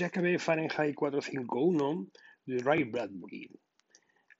ya 0.00 0.06
acabé 0.06 0.38
Fahrenheit 0.38 0.94
451 0.94 2.08
de 2.46 2.58
Ray 2.62 2.84
Bradbury. 2.84 3.50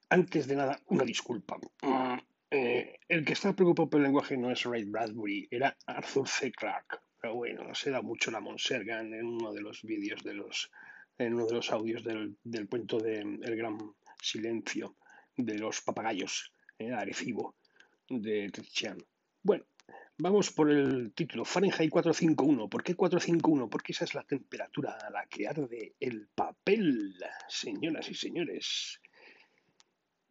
Antes 0.08 0.46
de 0.46 0.56
nada, 0.56 0.80
una 0.86 1.04
disculpa. 1.04 1.58
Mm, 1.82 2.18
eh, 2.50 2.98
el 3.06 3.24
que 3.24 3.34
está 3.34 3.52
preocupado 3.52 3.90
por 3.90 4.00
el 4.00 4.04
lenguaje 4.04 4.38
no 4.38 4.50
es 4.50 4.64
Ray 4.64 4.84
Bradbury, 4.84 5.48
era 5.50 5.76
Arthur 5.86 6.26
C. 6.26 6.50
Clarke. 6.50 6.96
Pero 7.20 7.34
bueno, 7.34 7.74
se 7.74 7.90
da 7.90 8.00
mucho 8.00 8.30
la 8.30 8.40
Monsergan 8.40 9.12
en 9.12 9.26
uno 9.26 9.52
de 9.52 9.60
los 9.60 9.82
vídeos 9.82 10.24
de 10.24 10.32
los, 10.32 10.70
en 11.18 11.34
uno 11.34 11.44
de 11.44 11.54
los 11.54 11.70
audios 11.70 12.02
del, 12.02 12.38
del 12.42 12.66
cuento 12.66 12.98
de 12.98 13.20
El 13.20 13.56
Gran 13.56 13.76
Silencio 14.22 14.96
de 15.36 15.58
los 15.58 15.82
papagayos, 15.82 16.54
eh, 16.78 16.90
Arecibo, 16.90 17.56
de 18.08 18.48
Titian. 18.48 18.96
Bueno, 19.42 19.64
Vamos 20.22 20.50
por 20.50 20.70
el 20.70 21.14
título, 21.14 21.46
Fahrenheit 21.46 21.88
451. 21.90 22.68
¿Por 22.68 22.82
qué 22.82 22.94
451? 22.94 23.70
Porque 23.70 23.92
esa 23.92 24.04
es 24.04 24.14
la 24.14 24.22
temperatura 24.22 24.98
a 25.00 25.08
la 25.08 25.24
que 25.24 25.48
arde 25.48 25.94
el 25.98 26.28
papel, 26.34 27.16
señoras 27.48 28.06
y 28.10 28.14
señores. 28.14 29.00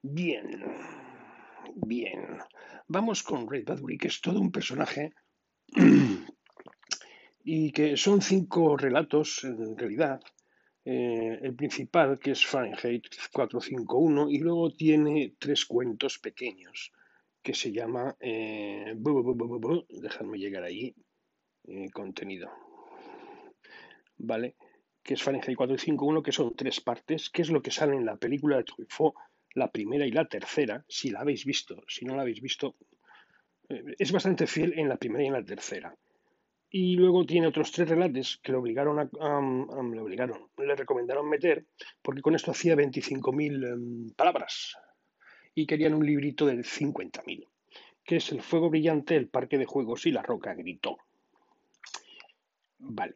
Bien, 0.03 0.63
bien. 1.73 2.37
Vamos 2.87 3.23
con 3.23 3.49
Ray 3.49 3.63
Bradbury, 3.63 3.97
que 3.97 4.09
es 4.09 4.21
todo 4.21 4.39
un 4.39 4.51
personaje 4.51 5.11
y 7.43 7.71
que 7.71 7.97
son 7.97 8.21
cinco 8.21 8.77
relatos 8.77 9.43
en 9.43 9.75
realidad. 9.75 10.21
Eh, 10.85 11.39
el 11.41 11.55
principal, 11.55 12.19
que 12.19 12.31
es 12.31 12.45
Fahrenheit 12.45 13.07
451, 13.33 14.29
y 14.29 14.37
luego 14.37 14.71
tiene 14.71 15.33
tres 15.39 15.65
cuentos 15.65 16.19
pequeños 16.19 16.91
que 17.49 17.55
se 17.55 17.71
llama, 17.71 18.15
eh, 18.19 18.93
dejadme 19.89 20.37
llegar 20.37 20.63
ahí, 20.63 20.93
eh, 21.67 21.89
contenido, 21.91 22.47
¿vale? 24.19 24.55
Que 25.01 25.15
es 25.15 25.23
Fahrenheit 25.23 25.57
451, 25.57 26.21
que 26.21 26.31
son 26.31 26.55
tres 26.55 26.79
partes, 26.79 27.31
que 27.31 27.41
es 27.41 27.49
lo 27.49 27.63
que 27.63 27.71
sale 27.71 27.95
en 27.95 28.05
la 28.05 28.17
película 28.17 28.57
de 28.57 28.65
Truffaut, 28.65 29.15
la 29.55 29.71
primera 29.71 30.05
y 30.05 30.11
la 30.11 30.25
tercera, 30.25 30.85
si 30.87 31.09
la 31.09 31.21
habéis 31.21 31.43
visto, 31.43 31.83
si 31.87 32.05
no 32.05 32.15
la 32.15 32.21
habéis 32.21 32.39
visto, 32.39 32.75
eh, 33.67 33.95
es 33.97 34.11
bastante 34.11 34.45
fiel 34.45 34.77
en 34.77 34.87
la 34.87 34.97
primera 34.97 35.23
y 35.23 35.27
en 35.27 35.33
la 35.33 35.43
tercera. 35.43 35.97
Y 36.69 36.97
luego 36.97 37.25
tiene 37.25 37.47
otros 37.47 37.71
tres 37.71 37.89
relatos 37.89 38.39
que 38.43 38.51
le 38.51 38.59
obligaron 38.59 38.99
a, 38.99 39.05
le 39.05 39.99
obligaron, 39.99 40.51
le 40.55 40.75
recomendaron 40.75 41.27
meter, 41.27 41.65
porque 42.03 42.21
con 42.21 42.35
esto 42.35 42.51
hacía 42.51 42.75
25.000 42.75 43.73
em, 43.73 44.09
palabras, 44.11 44.77
y 45.61 45.65
querían 45.65 45.93
un 45.93 46.05
librito 46.05 46.45
de 46.45 46.57
50.000, 46.57 47.47
que 48.03 48.15
es 48.15 48.31
El 48.31 48.41
fuego 48.41 48.69
brillante, 48.69 49.15
el 49.15 49.27
parque 49.27 49.57
de 49.57 49.65
juegos 49.65 50.05
y 50.05 50.11
la 50.11 50.21
roca 50.21 50.53
gritó. 50.53 50.97
Vale. 52.77 53.15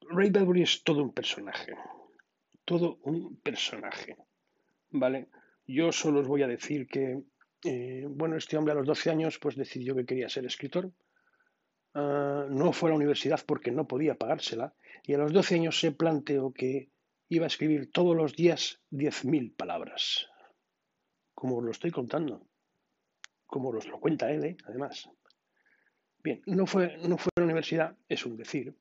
Ray 0.00 0.30
Bradbury 0.30 0.62
es 0.62 0.82
todo 0.84 1.02
un 1.02 1.12
personaje. 1.12 1.74
Todo 2.64 2.98
un 3.02 3.36
personaje. 3.36 4.16
¿Vale? 4.90 5.28
Yo 5.66 5.90
solo 5.92 6.20
os 6.20 6.28
voy 6.28 6.42
a 6.42 6.46
decir 6.46 6.86
que, 6.86 7.20
eh, 7.64 8.06
bueno, 8.08 8.36
este 8.36 8.56
hombre 8.56 8.72
a 8.72 8.76
los 8.76 8.86
12 8.86 9.10
años 9.10 9.38
pues 9.38 9.56
decidió 9.56 9.94
que 9.96 10.06
quería 10.06 10.28
ser 10.28 10.46
escritor. 10.46 10.92
Ah, 11.94 12.46
no 12.48 12.72
fue 12.72 12.90
a 12.90 12.92
la 12.92 12.96
universidad 12.96 13.40
porque 13.44 13.72
no 13.72 13.88
podía 13.88 14.14
pagársela 14.14 14.72
y 15.02 15.14
a 15.14 15.18
los 15.18 15.32
12 15.32 15.56
años 15.56 15.80
se 15.80 15.90
planteó 15.90 16.52
que 16.52 16.90
iba 17.28 17.44
a 17.44 17.48
escribir 17.48 17.90
todos 17.92 18.16
los 18.16 18.34
días 18.34 18.80
10.000 18.90 19.54
palabras, 19.54 20.26
como 21.34 21.58
os 21.58 21.64
lo 21.64 21.70
estoy 21.70 21.90
contando, 21.90 22.48
como 23.46 23.68
os 23.68 23.86
lo 23.86 24.00
cuenta 24.00 24.30
él, 24.30 24.44
¿eh? 24.44 24.56
además. 24.64 25.08
Bien, 26.22 26.42
no 26.46 26.66
fue, 26.66 26.96
no 26.98 27.16
fue 27.16 27.30
a 27.36 27.40
la 27.40 27.44
universidad, 27.44 27.96
es 28.08 28.24
un 28.26 28.36
decir. 28.36 28.74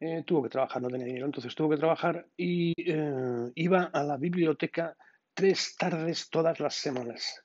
Eh, 0.00 0.24
tuvo 0.26 0.42
que 0.42 0.48
trabajar, 0.48 0.82
no 0.82 0.88
tenía 0.88 1.06
dinero, 1.06 1.26
entonces 1.26 1.54
tuvo 1.54 1.70
que 1.70 1.76
trabajar 1.76 2.26
y 2.36 2.72
eh, 2.76 3.52
iba 3.54 3.84
a 3.84 4.02
la 4.02 4.16
biblioteca 4.16 4.96
tres 5.32 5.76
tardes 5.76 6.28
todas 6.30 6.58
las 6.60 6.74
semanas. 6.74 7.42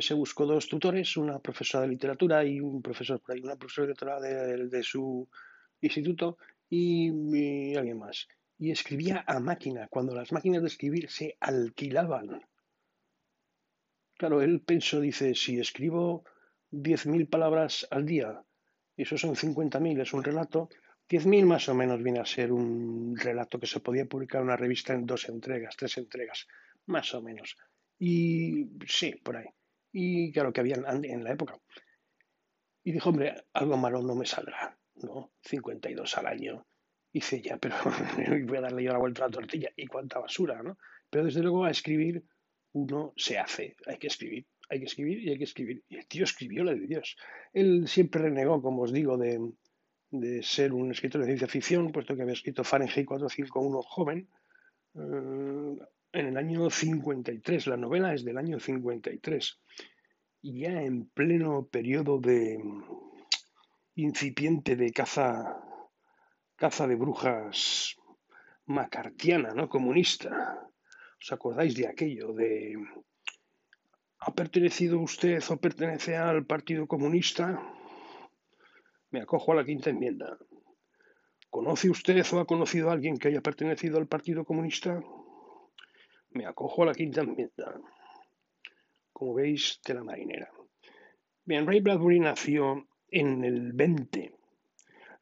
se 0.00 0.14
buscó 0.14 0.44
dos 0.44 0.68
tutores, 0.68 1.16
una 1.16 1.38
profesora 1.38 1.82
de 1.82 1.88
literatura 1.88 2.44
y 2.44 2.60
un 2.60 2.82
profesor 2.82 3.20
por 3.20 3.34
ahí, 3.34 3.40
una 3.40 3.56
profesora 3.56 4.20
de 4.20 4.82
su 4.82 5.26
instituto 5.80 6.36
y 6.68 7.08
alguien 7.76 7.98
más 7.98 8.28
y 8.58 8.72
escribía 8.72 9.24
a 9.26 9.38
máquina, 9.38 9.86
cuando 9.88 10.14
las 10.14 10.32
máquinas 10.32 10.62
de 10.62 10.68
escribir 10.68 11.08
se 11.10 11.36
alquilaban. 11.40 12.42
Claro, 14.16 14.42
él 14.42 14.60
pensó, 14.60 15.00
dice, 15.00 15.34
si 15.36 15.60
escribo 15.60 16.24
10.000 16.72 17.30
palabras 17.30 17.86
al 17.90 18.04
día, 18.04 18.42
eso 18.96 19.16
son 19.16 19.36
50.000, 19.36 20.02
es 20.02 20.12
un 20.12 20.24
relato, 20.24 20.68
10.000 21.08 21.46
más 21.46 21.68
o 21.68 21.74
menos 21.74 22.02
viene 22.02 22.18
a 22.18 22.26
ser 22.26 22.52
un 22.52 23.16
relato 23.16 23.60
que 23.60 23.68
se 23.68 23.78
podía 23.78 24.06
publicar 24.06 24.40
en 24.40 24.48
una 24.48 24.56
revista 24.56 24.92
en 24.92 25.06
dos 25.06 25.28
entregas, 25.28 25.76
tres 25.76 25.96
entregas, 25.96 26.48
más 26.86 27.14
o 27.14 27.22
menos. 27.22 27.56
Y 27.96 28.66
sí, 28.86 29.14
por 29.22 29.36
ahí. 29.36 29.46
Y 29.92 30.32
claro 30.32 30.52
que 30.52 30.60
había 30.60 30.76
en 30.76 31.24
la 31.24 31.32
época. 31.32 31.58
Y 32.82 32.92
dijo, 32.92 33.10
hombre, 33.10 33.44
algo 33.52 33.76
malo 33.76 34.02
no 34.02 34.14
me 34.14 34.26
saldrá, 34.26 34.76
¿no? 34.96 35.32
52 35.42 36.18
al 36.18 36.26
año 36.26 36.67
dice, 37.18 37.40
ya, 37.40 37.56
pero 37.58 37.76
voy 38.46 38.56
a 38.56 38.60
darle 38.62 38.82
yo 38.82 38.92
la 38.92 38.98
vuelta 38.98 39.24
a 39.24 39.28
la 39.28 39.32
tortilla. 39.32 39.70
Y 39.76 39.86
cuánta 39.86 40.18
basura, 40.18 40.62
¿no? 40.62 40.78
Pero 41.10 41.24
desde 41.24 41.42
luego 41.42 41.64
a 41.64 41.70
escribir 41.70 42.24
uno 42.72 43.12
se 43.16 43.38
hace. 43.38 43.76
Hay 43.86 43.98
que 43.98 44.08
escribir, 44.08 44.46
hay 44.68 44.78
que 44.80 44.86
escribir 44.86 45.18
y 45.18 45.30
hay 45.30 45.38
que 45.38 45.44
escribir. 45.44 45.82
Y 45.88 45.96
el 45.96 46.06
tío 46.06 46.24
escribió 46.24 46.64
la 46.64 46.74
de 46.74 46.86
Dios. 46.86 47.16
Él 47.52 47.88
siempre 47.88 48.22
renegó, 48.22 48.62
como 48.62 48.82
os 48.82 48.92
digo, 48.92 49.16
de, 49.16 49.40
de 50.10 50.42
ser 50.42 50.72
un 50.72 50.90
escritor 50.90 51.20
de 51.20 51.26
ciencia 51.26 51.48
ficción, 51.48 51.92
puesto 51.92 52.14
que 52.14 52.22
había 52.22 52.34
escrito 52.34 52.64
Fahrenheit 52.64 53.06
451 53.06 53.82
joven, 53.82 54.28
eh, 54.94 55.78
en 56.12 56.26
el 56.26 56.36
año 56.36 56.70
53. 56.70 57.66
La 57.66 57.76
novela 57.76 58.14
es 58.14 58.24
del 58.24 58.38
año 58.38 58.60
53. 58.60 59.60
Y 60.42 60.60
ya 60.60 60.82
en 60.82 61.06
pleno 61.06 61.66
periodo 61.66 62.18
de 62.18 62.58
incipiente 63.96 64.76
de 64.76 64.92
caza 64.92 65.67
caza 66.58 66.88
de 66.88 66.96
brujas 66.96 67.96
macartiana, 68.66 69.54
¿no? 69.54 69.68
Comunista. 69.68 70.30
¿Os 71.22 71.32
acordáis 71.32 71.74
de 71.76 71.86
aquello? 71.86 72.32
De 72.32 72.76
¿Ha 74.18 74.34
pertenecido 74.34 74.98
usted 74.98 75.40
o 75.50 75.56
pertenece 75.56 76.16
al 76.16 76.44
Partido 76.44 76.88
Comunista? 76.88 77.62
Me 79.10 79.20
acojo 79.22 79.52
a 79.52 79.54
la 79.54 79.64
quinta 79.64 79.90
enmienda. 79.90 80.36
¿Conoce 81.48 81.88
usted 81.88 82.26
o 82.32 82.40
ha 82.40 82.46
conocido 82.46 82.90
a 82.90 82.92
alguien 82.92 83.16
que 83.16 83.28
haya 83.28 83.40
pertenecido 83.40 83.96
al 83.98 84.08
Partido 84.08 84.44
Comunista? 84.44 85.00
Me 86.30 86.44
acojo 86.44 86.82
a 86.82 86.86
la 86.86 86.94
quinta 86.94 87.20
enmienda. 87.20 87.80
Como 89.12 89.34
veis, 89.34 89.80
de 89.86 89.94
la 89.94 90.02
marinera. 90.02 90.50
Bien, 91.44 91.66
Ray 91.66 91.80
Bradbury 91.80 92.18
nació 92.18 92.88
en 93.08 93.44
el 93.44 93.72
20 93.72 94.37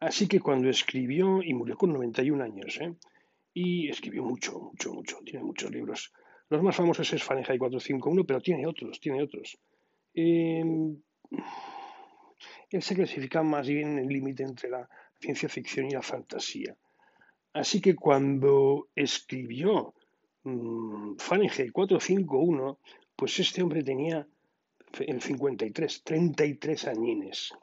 Así 0.01 0.29
que 0.29 0.41
cuando 0.41 0.69
escribió, 0.69 1.43
y 1.43 1.55
murió 1.55 1.77
con 1.77 1.93
91 1.93 2.45
años, 2.45 2.79
¿eh? 2.81 2.95
y 3.55 3.89
escribió 3.89 4.23
mucho, 4.23 4.61
mucho, 4.61 4.93
mucho, 4.93 5.19
tiene 5.25 5.43
muchos 5.43 5.71
libros. 5.71 6.13
Los 6.51 6.63
más 6.63 6.77
famosos 6.77 7.11
es 7.13 7.23
Fahrenheit 7.23 7.59
451, 7.59 8.25
pero 8.25 8.41
tiene 8.41 8.67
otros, 8.67 9.01
tiene 9.01 9.23
otros. 9.23 9.59
Em, 10.13 10.97
él 12.71 12.83
se 12.83 12.95
clasifica 12.95 13.43
más 13.43 13.67
bien 13.67 13.93
en 13.93 13.99
el 14.01 14.09
límite 14.09 14.43
entre 14.43 14.69
la 14.69 14.89
ciencia 15.19 15.49
ficción 15.49 15.87
y 15.87 15.91
la 15.91 16.03
fantasía. 16.03 16.77
Así 17.55 17.81
que 17.81 17.95
cuando 17.95 18.89
escribió 18.95 19.95
um, 20.45 21.17
Fahrenheit 21.17 21.73
451, 21.73 22.79
pues 23.17 23.39
este 23.41 23.63
hombre 23.63 23.83
tenía 23.83 24.27
el 25.01 25.23
53, 25.23 26.03
33 26.05 26.87
añines. 26.89 27.55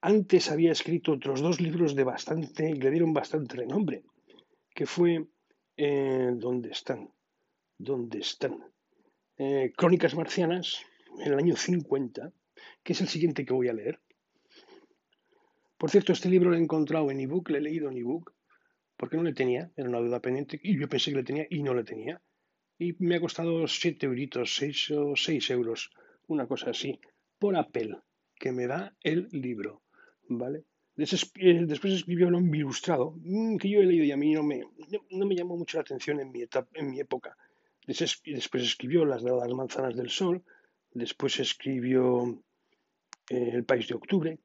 Antes 0.00 0.50
había 0.50 0.70
escrito 0.70 1.12
otros 1.12 1.40
dos 1.40 1.60
libros 1.60 1.96
de 1.96 2.04
bastante, 2.04 2.72
le 2.72 2.90
dieron 2.90 3.12
bastante 3.12 3.56
renombre, 3.56 4.04
que 4.72 4.86
fue 4.86 5.26
eh, 5.76 6.30
¿Dónde 6.34 6.70
están? 6.70 7.12
¿Dónde 7.76 8.18
están? 8.18 8.64
Eh, 9.36 9.72
Crónicas 9.76 10.14
Marcianas, 10.14 10.84
en 11.18 11.32
el 11.32 11.38
año 11.38 11.56
50, 11.56 12.32
que 12.82 12.92
es 12.92 13.00
el 13.00 13.08
siguiente 13.08 13.44
que 13.44 13.52
voy 13.52 13.68
a 13.68 13.72
leer. 13.72 14.00
Por 15.76 15.90
cierto, 15.90 16.12
este 16.12 16.28
libro 16.28 16.50
lo 16.50 16.56
he 16.56 16.60
encontrado 16.60 17.10
en 17.10 17.20
ebook, 17.20 17.50
le 17.50 17.58
he 17.58 17.62
leído 17.62 17.88
en 17.88 17.96
ebook, 17.96 18.34
porque 18.96 19.16
no 19.16 19.24
le 19.24 19.34
tenía, 19.34 19.70
era 19.76 19.88
una 19.88 20.00
duda 20.00 20.20
pendiente, 20.20 20.60
y 20.62 20.78
yo 20.78 20.88
pensé 20.88 21.10
que 21.10 21.18
le 21.18 21.24
tenía 21.24 21.46
y 21.50 21.62
no 21.62 21.74
le 21.74 21.82
tenía. 21.84 22.20
Y 22.78 22.94
me 22.98 23.16
ha 23.16 23.20
costado 23.20 23.66
7 23.66 24.06
euritos, 24.06 24.54
6 24.54 24.90
o 24.92 25.16
6 25.16 25.50
euros, 25.50 25.90
una 26.28 26.46
cosa 26.46 26.70
así, 26.70 27.00
por 27.38 27.56
Apple, 27.56 27.98
que 28.36 28.52
me 28.52 28.68
da 28.68 28.96
el 29.02 29.28
libro. 29.30 29.82
¿Vale? 30.28 30.64
Eh, 30.96 31.64
después 31.64 31.92
escribió 31.92 32.26
un 32.26 32.54
ilustrado, 32.54 33.14
mm, 33.18 33.56
que 33.56 33.68
yo 33.68 33.80
he 33.80 33.86
leído 33.86 34.04
y 34.04 34.10
a 34.10 34.16
mí 34.16 34.32
no 34.32 34.42
me, 34.42 34.64
no, 35.10 35.26
me 35.26 35.36
llamó 35.36 35.56
mucho 35.56 35.78
la 35.78 35.82
atención 35.82 36.18
en 36.20 36.32
mi, 36.32 36.42
etapa, 36.42 36.68
en 36.74 36.90
mi 36.90 36.98
época. 36.98 37.36
Después 37.86 38.64
escribió 38.64 39.04
Las 39.04 39.22
de 39.22 39.30
las 39.30 39.48
manzanas 39.54 39.96
del 39.96 40.10
sol, 40.10 40.42
después 40.90 41.38
escribió 41.38 42.42
eh, 43.30 43.50
El 43.54 43.64
país 43.64 43.86
de 43.88 43.94
octubre, 43.94 44.38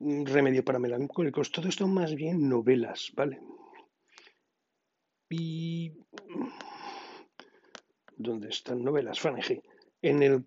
Remedio 0.00 0.64
para 0.64 0.78
melancólicos, 0.78 1.50
todo 1.50 1.68
esto 1.68 1.88
más 1.88 2.14
bien 2.14 2.48
novelas, 2.48 3.10
¿vale? 3.16 3.40
Y... 5.30 5.92
¿Dónde 8.16 8.48
están 8.48 8.84
novelas? 8.84 9.18
Faneje. 9.18 9.62
En 10.00 10.22
el, 10.22 10.44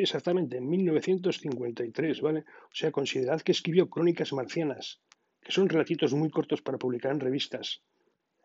exactamente 0.00 0.58
en 0.58 0.68
1953, 0.68 2.20
¿vale? 2.20 2.40
O 2.40 2.74
sea, 2.74 2.92
considerad 2.92 3.40
que 3.40 3.52
escribió 3.52 3.88
Crónicas 3.88 4.32
Marcianas, 4.34 5.00
que 5.40 5.50
son 5.50 5.68
relatitos 5.68 6.12
muy 6.12 6.30
cortos 6.30 6.60
para 6.60 6.78
publicar 6.78 7.12
en 7.12 7.20
revistas. 7.20 7.82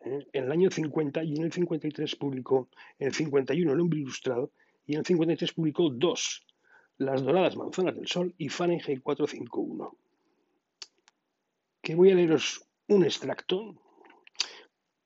¿eh? 0.00 0.26
En 0.32 0.44
el 0.44 0.52
año 0.52 0.70
50 0.70 1.22
y 1.24 1.36
en 1.36 1.44
el 1.44 1.52
53 1.52 2.16
publicó, 2.16 2.70
en 2.98 3.08
el 3.08 3.14
51 3.14 3.72
el 3.72 3.80
hombre 3.80 4.00
ilustrado 4.00 4.52
y 4.86 4.94
en 4.94 5.00
el 5.00 5.06
53 5.06 5.52
publicó 5.52 5.90
dos, 5.90 6.46
Las 6.96 7.22
doradas 7.22 7.56
manzanas 7.56 7.94
del 7.94 8.08
sol 8.08 8.34
y 8.38 8.48
Fahrenheit 8.48 9.02
451. 9.02 9.96
Que 11.82 11.94
voy 11.94 12.10
a 12.10 12.14
leeros 12.14 12.66
un 12.88 13.04
extracto, 13.04 13.76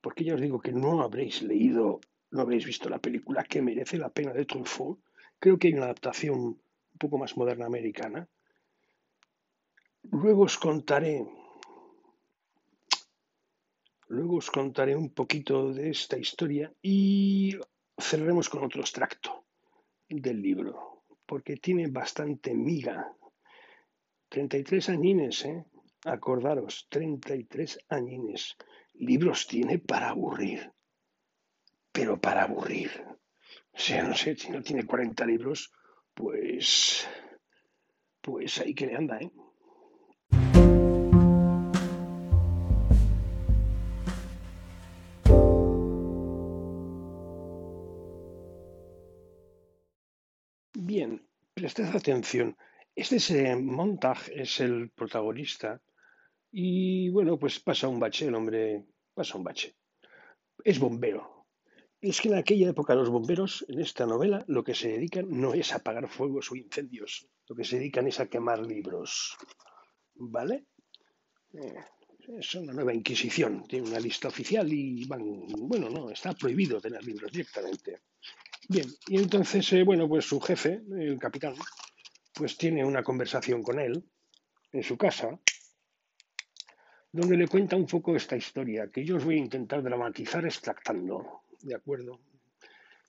porque 0.01 0.23
ya 0.23 0.35
os 0.35 0.41
digo 0.41 0.59
que 0.59 0.71
no 0.71 1.01
habréis 1.01 1.43
leído, 1.43 1.99
no 2.31 2.41
habréis 2.41 2.65
visto 2.65 2.89
la 2.89 2.99
película 2.99 3.43
que 3.43 3.61
merece 3.61 3.97
la 3.97 4.09
pena 4.09 4.33
de 4.33 4.45
Truffaut. 4.45 4.99
Creo 5.43 5.59
que 5.59 5.67
hay 5.67 5.73
una 5.73 5.87
adaptación 5.91 6.39
un 6.39 6.97
poco 6.97 7.17
más 7.17 7.35
moderna 7.35 7.65
americana. 7.65 8.29
Luego 10.03 10.43
os 10.43 10.57
contaré 10.57 11.27
Luego 14.07 14.37
os 14.37 14.49
contaré 14.49 14.95
un 14.95 15.09
poquito 15.09 15.73
de 15.73 15.89
esta 15.89 16.17
historia 16.17 16.73
y 16.81 17.57
cerraremos 17.99 18.47
con 18.47 18.63
otro 18.63 18.79
extracto 18.79 19.43
del 20.07 20.41
libro, 20.41 21.03
porque 21.25 21.57
tiene 21.57 21.87
bastante 21.87 22.53
miga. 22.53 23.13
33 24.29 24.87
añines, 24.95 25.43
¿eh? 25.43 25.65
Acordaros, 26.05 26.87
33 26.89 27.79
añines. 27.89 28.55
Libros 28.93 29.45
tiene 29.45 29.77
para 29.77 30.11
aburrir, 30.11 30.71
pero 31.91 32.21
para 32.21 32.43
aburrir. 32.43 33.12
Sea, 33.75 34.03
no 34.03 34.15
sé, 34.15 34.35
si 34.35 34.49
no 34.49 34.61
tiene 34.61 34.85
40 34.85 35.25
libros, 35.25 35.71
pues... 36.13 37.07
Pues 38.21 38.59
ahí 38.59 38.73
que 38.73 38.85
le 38.87 38.95
anda, 38.95 39.19
¿eh? 39.19 39.31
Bien, 50.73 51.27
prestad 51.53 51.95
atención. 51.95 52.55
Este 52.95 53.15
es, 53.15 53.31
Montag 53.59 54.19
es 54.31 54.59
el 54.59 54.91
protagonista 54.91 55.81
y 56.51 57.09
bueno, 57.09 57.39
pues 57.39 57.59
pasa 57.59 57.87
un 57.87 57.99
bache, 57.99 58.27
el 58.27 58.35
hombre 58.35 58.85
pasa 59.15 59.37
un 59.37 59.43
bache. 59.43 59.75
Es 60.63 60.79
bombero. 60.79 61.32
Es 62.03 62.19
que 62.19 62.27
en 62.27 62.35
aquella 62.35 62.69
época 62.69 62.95
los 62.95 63.09
bomberos, 63.09 63.65
en 63.69 63.79
esta 63.79 64.05
novela, 64.05 64.43
lo 64.47 64.61
que 64.61 64.75
se 64.75 64.89
dedican 64.89 65.25
no 65.29 65.53
es 65.53 65.71
a 65.71 65.77
apagar 65.77 66.09
fuegos 66.09 66.51
o 66.51 66.55
incendios, 66.57 67.29
lo 67.47 67.55
que 67.55 67.63
se 67.63 67.77
dedican 67.77 68.05
es 68.07 68.19
a 68.19 68.27
quemar 68.27 68.59
libros. 68.59 69.37
¿Vale? 70.15 70.65
Eh, 71.53 71.81
es 72.39 72.55
una 72.55 72.73
nueva 72.73 72.93
Inquisición, 72.93 73.63
tiene 73.69 73.87
una 73.87 74.01
lista 74.01 74.27
oficial 74.27 74.67
y 74.73 75.05
van, 75.05 75.47
bueno, 75.59 75.89
no, 75.89 76.09
está 76.09 76.33
prohibido 76.33 76.81
tener 76.81 77.01
libros 77.05 77.31
directamente. 77.31 78.01
Bien, 78.67 78.87
y 79.07 79.15
entonces, 79.15 79.71
eh, 79.71 79.83
bueno, 79.83 80.05
pues 80.09 80.25
su 80.25 80.41
jefe, 80.41 80.81
el 80.91 81.17
capitán, 81.17 81.55
pues 82.33 82.57
tiene 82.57 82.83
una 82.83 83.01
conversación 83.01 83.63
con 83.63 83.79
él 83.79 84.03
en 84.73 84.83
su 84.83 84.97
casa, 84.97 85.39
donde 87.13 87.37
le 87.37 87.47
cuenta 87.47 87.77
un 87.77 87.85
poco 87.85 88.13
esta 88.13 88.35
historia, 88.35 88.89
que 88.91 89.05
yo 89.05 89.15
os 89.15 89.23
voy 89.23 89.35
a 89.35 89.45
intentar 89.45 89.81
dramatizar 89.81 90.43
extractando, 90.43 91.42
¿de 91.63 91.75
acuerdo? 91.75 92.19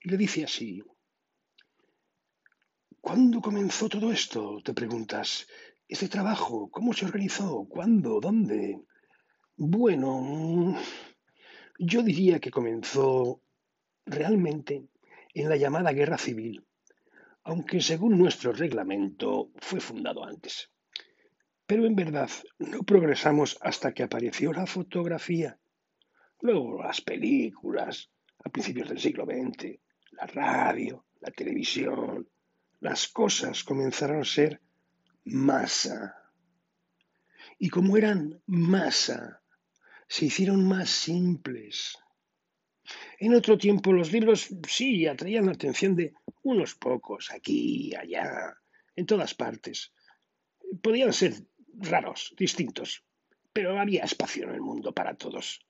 Y 0.00 0.10
le 0.10 0.16
dice 0.16 0.44
así, 0.44 0.82
¿cuándo 3.00 3.40
comenzó 3.40 3.88
todo 3.88 4.12
esto? 4.12 4.60
Te 4.64 4.72
preguntas, 4.72 5.46
¿este 5.88 6.08
trabajo? 6.08 6.70
¿Cómo 6.70 6.92
se 6.92 7.04
organizó? 7.04 7.66
¿Cuándo? 7.68 8.20
¿Dónde? 8.20 8.80
Bueno, 9.56 10.76
yo 11.78 12.02
diría 12.02 12.38
que 12.38 12.50
comenzó 12.50 13.42
realmente 14.06 14.88
en 15.34 15.48
la 15.48 15.56
llamada 15.56 15.92
Guerra 15.92 16.18
Civil, 16.18 16.64
aunque 17.42 17.80
según 17.80 18.18
nuestro 18.18 18.52
reglamento 18.52 19.50
fue 19.56 19.80
fundado 19.80 20.24
antes. 20.24 20.70
Pero 21.66 21.86
en 21.86 21.96
verdad 21.96 22.30
no 22.58 22.82
progresamos 22.82 23.58
hasta 23.62 23.92
que 23.92 24.04
apareció 24.04 24.52
la 24.52 24.66
fotografía, 24.66 25.58
luego 26.40 26.82
las 26.82 27.00
películas 27.00 28.10
a 28.44 28.48
principios 28.50 28.88
del 28.88 29.00
siglo 29.00 29.24
XX, 29.24 29.78
la 30.12 30.26
radio, 30.26 31.06
la 31.20 31.30
televisión, 31.30 32.28
las 32.80 33.08
cosas 33.08 33.64
comenzaron 33.64 34.20
a 34.20 34.24
ser 34.24 34.60
masa. 35.24 36.30
Y 37.58 37.68
como 37.70 37.96
eran 37.96 38.42
masa, 38.46 39.42
se 40.06 40.26
hicieron 40.26 40.68
más 40.68 40.90
simples, 40.90 41.98
en 43.18 43.34
otro 43.34 43.56
tiempo 43.56 43.92
los 43.92 44.12
libros 44.12 44.48
sí 44.68 45.06
atraían 45.06 45.46
la 45.46 45.52
atención 45.52 45.96
de 45.96 46.14
unos 46.42 46.74
pocos, 46.74 47.30
aquí, 47.30 47.94
allá, 47.94 48.54
en 48.94 49.06
todas 49.06 49.34
partes. 49.34 49.92
Podían 50.82 51.12
ser 51.12 51.34
raros, 51.74 52.34
distintos, 52.36 53.04
pero 53.52 53.78
había 53.78 54.04
espacio 54.04 54.44
en 54.44 54.54
el 54.54 54.60
mundo 54.60 54.92
para 54.92 55.14
todos. 55.14 55.64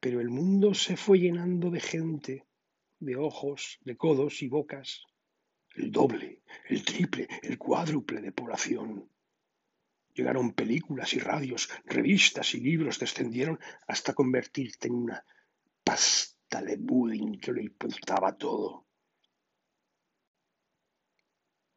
Pero 0.00 0.20
el 0.20 0.28
mundo 0.28 0.74
se 0.74 0.96
fue 0.96 1.18
llenando 1.18 1.70
de 1.70 1.80
gente, 1.80 2.46
de 3.00 3.16
ojos, 3.16 3.78
de 3.82 3.96
codos 3.96 4.42
y 4.42 4.48
bocas, 4.48 5.02
el 5.74 5.90
doble, 5.90 6.42
el 6.68 6.84
triple, 6.84 7.28
el 7.42 7.58
cuádruple 7.58 8.20
de 8.20 8.32
población. 8.32 9.10
Llegaron 10.14 10.52
películas 10.52 11.14
y 11.14 11.20
radios, 11.20 11.68
revistas 11.84 12.54
y 12.54 12.60
libros 12.60 12.98
descendieron 12.98 13.58
hasta 13.86 14.14
convertirte 14.14 14.88
en 14.88 14.94
una 14.94 15.24
pasta 15.84 16.62
de 16.62 16.76
budín 16.76 17.38
que 17.38 17.52
lo 17.52 17.60
impulsaba 17.60 18.36
todo. 18.36 18.86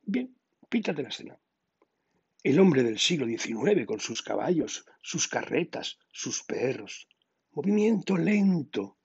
Bien, 0.02 0.36
pítate 0.70 1.04
la 1.04 1.10
escena. 1.10 1.40
El 2.44 2.60
hombre 2.60 2.82
del 2.82 2.98
siglo 2.98 3.28
XIX 3.28 3.86
con 3.86 4.00
sus 4.00 4.24
caballos, 4.24 4.86
sus 5.02 5.28
carretas, 5.28 6.00
sus 6.12 6.44
perros. 6.44 7.08
Movimiento 7.54 8.18
lento. 8.18 8.98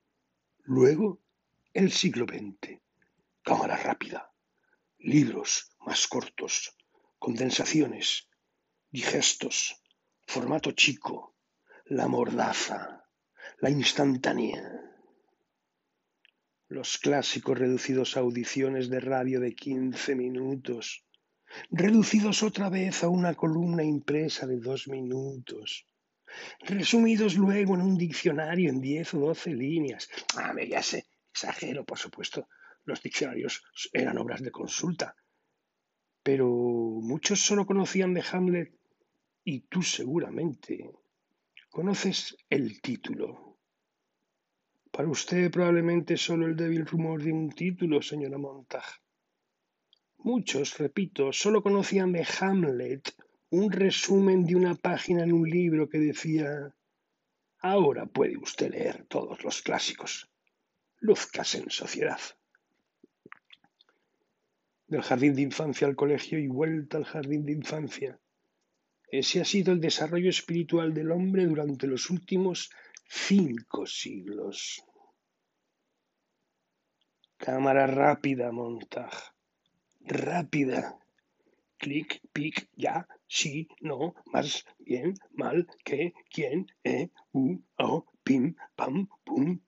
Luego, 0.64 1.20
el 1.72 1.90
siglo 1.92 2.26
XX. 2.26 2.80
Cámara 3.42 3.76
rápida. 3.76 4.32
Libros 4.98 5.70
más 5.80 6.06
cortos. 6.06 6.76
Condensaciones. 7.18 8.28
Digestos. 8.90 9.82
Formato 10.26 10.72
chico. 10.72 11.36
La 11.86 12.08
mordaza. 12.08 13.04
La 13.60 13.70
instantánea 13.70 14.86
los 16.68 16.98
clásicos 16.98 17.58
reducidos 17.58 18.16
a 18.16 18.20
audiciones 18.20 18.88
de 18.90 18.98
radio 18.98 19.40
de 19.40 19.54
15 19.54 20.16
minutos, 20.16 21.04
reducidos 21.70 22.42
otra 22.42 22.68
vez 22.68 23.04
a 23.04 23.08
una 23.08 23.34
columna 23.34 23.84
impresa 23.84 24.46
de 24.46 24.58
dos 24.58 24.88
minutos, 24.88 25.86
resumidos 26.60 27.36
luego 27.36 27.74
en 27.74 27.82
un 27.82 27.96
diccionario 27.96 28.70
en 28.70 28.80
10 28.80 29.14
o 29.14 29.18
12 29.20 29.50
líneas. 29.54 30.08
Ah, 30.36 30.54
ya 30.68 30.82
sé, 30.82 31.06
exagero, 31.32 31.84
por 31.84 31.98
supuesto, 31.98 32.48
los 32.84 33.02
diccionarios 33.02 33.62
eran 33.92 34.18
obras 34.18 34.42
de 34.42 34.50
consulta, 34.50 35.16
pero 36.22 36.46
muchos 36.46 37.40
solo 37.40 37.66
conocían 37.66 38.14
de 38.14 38.24
Hamlet 38.30 38.72
y 39.44 39.60
tú 39.60 39.82
seguramente 39.82 40.90
conoces 41.70 42.36
el 42.48 42.80
título. 42.80 43.58
Para 44.90 45.08
usted 45.08 45.50
probablemente 45.50 46.16
solo 46.16 46.46
el 46.46 46.56
débil 46.56 46.86
rumor 46.86 47.22
de 47.22 47.32
un 47.32 47.50
título, 47.50 48.00
señora 48.00 48.38
Montag. 48.38 48.84
Muchos, 50.18 50.78
repito, 50.78 51.32
solo 51.32 51.62
conocían 51.62 52.12
de 52.12 52.26
Hamlet 52.40 53.14
un 53.50 53.70
resumen 53.70 54.44
de 54.44 54.56
una 54.56 54.74
página 54.74 55.22
en 55.22 55.32
un 55.32 55.48
libro 55.48 55.88
que 55.88 55.98
decía 55.98 56.74
Ahora 57.60 58.06
puede 58.06 58.36
usted 58.36 58.70
leer 58.70 59.06
todos 59.08 59.42
los 59.42 59.62
clásicos. 59.62 60.30
Luzcas 60.98 61.54
en 61.54 61.70
sociedad. 61.70 62.20
Del 64.86 65.02
jardín 65.02 65.34
de 65.34 65.42
infancia 65.42 65.86
al 65.86 65.96
colegio 65.96 66.38
y 66.38 66.46
vuelta 66.46 66.96
al 66.96 67.04
jardín 67.04 67.44
de 67.44 67.52
infancia. 67.52 68.20
Ese 69.10 69.40
ha 69.40 69.44
sido 69.44 69.72
el 69.72 69.80
desarrollo 69.80 70.30
espiritual 70.30 70.94
del 70.94 71.10
hombre 71.10 71.46
durante 71.46 71.86
los 71.86 72.10
últimos 72.10 72.70
cinco 73.08 73.86
siglos. 73.86 74.84
Cámara 77.36 77.86
rápida, 77.86 78.52
Montag. 78.52 79.10
Rápida. 80.00 80.98
Clic, 81.78 82.20
pic, 82.32 82.68
ya. 82.76 83.06
Sí, 83.26 83.68
no, 83.80 84.14
más, 84.26 84.64
bien, 84.78 85.14
mal, 85.32 85.66
qué, 85.84 86.14
quién, 86.30 86.66
eh, 86.84 87.10
u, 87.32 87.60
o, 87.78 88.06
pim, 88.22 88.54
pam, 88.74 89.08
pum. 89.24 89.60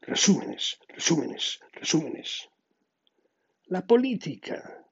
Resúmenes, 0.00 0.78
resúmenes, 0.88 1.60
resúmenes. 1.72 2.48
La 3.64 3.84
política. 3.84 4.84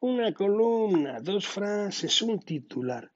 Una 0.00 0.32
columna, 0.32 1.20
dos 1.20 1.46
frases, 1.46 2.22
un 2.22 2.40
titular. 2.40 3.12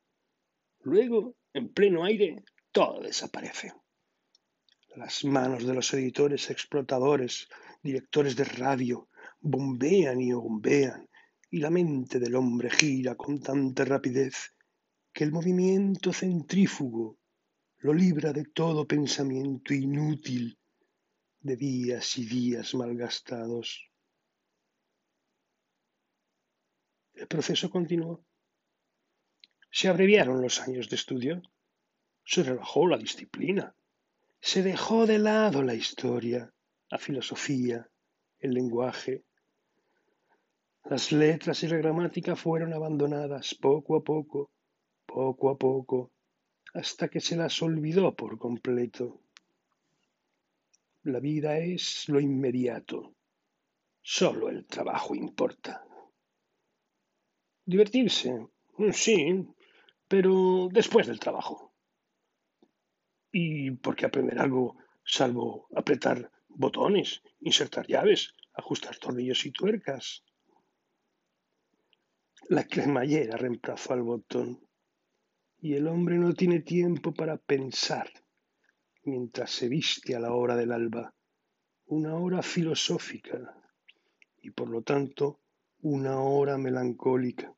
Luego, 0.81 1.37
en 1.55 1.73
pleno 1.73 2.05
aire, 2.05 2.45
todo 2.71 3.01
desaparece. 3.01 3.73
Las 4.95 5.25
manos 5.25 5.67
de 5.67 5.75
los 5.75 5.93
editores 5.95 6.51
explotadores, 6.51 7.49
directores 7.83 8.37
de 8.37 8.45
radio, 8.45 9.09
bombean 9.41 10.21
y 10.21 10.33
bombean, 10.33 11.09
y 11.51 11.59
la 11.59 11.71
mente 11.71 12.19
del 12.19 12.35
hombre 12.35 12.71
gira 12.71 13.15
con 13.15 13.41
tanta 13.41 13.85
rapidez 13.85 14.55
que 15.13 15.25
el 15.25 15.33
movimiento 15.33 16.13
centrífugo 16.13 17.19
lo 17.79 17.95
libra 17.95 18.33
de 18.33 18.45
todo 18.45 18.87
pensamiento 18.87 19.73
inútil 19.73 20.59
de 21.41 21.57
días 21.57 22.19
y 22.19 22.27
días 22.27 22.75
malgastados. 22.75 23.91
El 27.15 27.27
proceso 27.29 27.71
continuó. 27.71 28.25
Se 29.71 29.89
abreviaron 29.89 30.43
los 30.43 30.61
años 30.61 30.89
de 30.89 30.97
estudio, 30.97 31.43
se 32.25 32.43
rebajó 32.43 32.89
la 32.89 32.99
disciplina, 32.99 33.75
se 34.41 34.63
dejó 34.63 35.07
de 35.07 35.19
lado 35.19 35.63
la 35.63 35.75
historia, 35.75 36.53
la 36.91 36.99
filosofía, 36.99 37.89
el 38.39 38.53
lenguaje, 38.53 39.25
las 40.89 41.11
letras 41.11 41.63
y 41.65 41.69
la 41.69 41.79
gramática 41.79 42.37
fueron 42.37 42.73
abandonadas 42.73 43.55
poco 43.55 43.97
a 43.97 44.05
poco, 44.05 44.53
poco 45.05 45.51
a 45.51 45.59
poco, 45.59 46.13
hasta 46.75 47.09
que 47.09 47.21
se 47.21 47.37
las 47.37 47.61
olvidó 47.61 48.15
por 48.15 48.39
completo. 48.39 49.21
La 51.03 51.19
vida 51.19 51.59
es 51.59 52.09
lo 52.09 52.21
inmediato. 52.21 53.15
Solo 54.01 54.49
el 54.49 54.65
trabajo 54.67 55.15
importa. 55.15 55.85
Divertirse, 57.65 58.47
sí, 58.93 59.45
pero 60.07 60.69
después 60.71 61.09
del 61.09 61.19
trabajo. 61.19 61.75
¿Y 63.33 63.73
por 63.73 63.97
qué 63.97 64.07
aprender 64.07 64.39
algo 64.39 64.77
salvo 65.05 65.69
apretar 65.75 66.31
botones, 66.49 67.23
insertar 67.41 67.87
llaves, 67.89 68.35
ajustar 68.55 68.97
tornillos 68.99 69.45
y 69.47 69.51
tuercas? 69.51 70.23
La 72.49 72.63
cremallera 72.65 73.37
reemplazó 73.37 73.93
al 73.93 74.03
botón 74.03 74.65
y 75.59 75.75
el 75.75 75.89
hombre 75.89 76.17
no 76.17 76.33
tiene 76.33 76.61
tiempo 76.61 77.13
para 77.13 77.39
pensar 77.39 78.09
mientras 79.03 79.51
se 79.51 79.69
viste 79.69 80.15
a 80.15 80.21
la 80.21 80.33
hora 80.33 80.55
del 80.55 80.71
alba, 80.71 81.13
una 81.87 82.15
hora 82.15 82.43
filosófica 82.43 83.53
y 84.43 84.51
por 84.51 84.69
lo 84.69 84.83
tanto 84.83 85.41
una 85.81 86.21
hora 86.21 86.57
melancólica. 86.57 87.53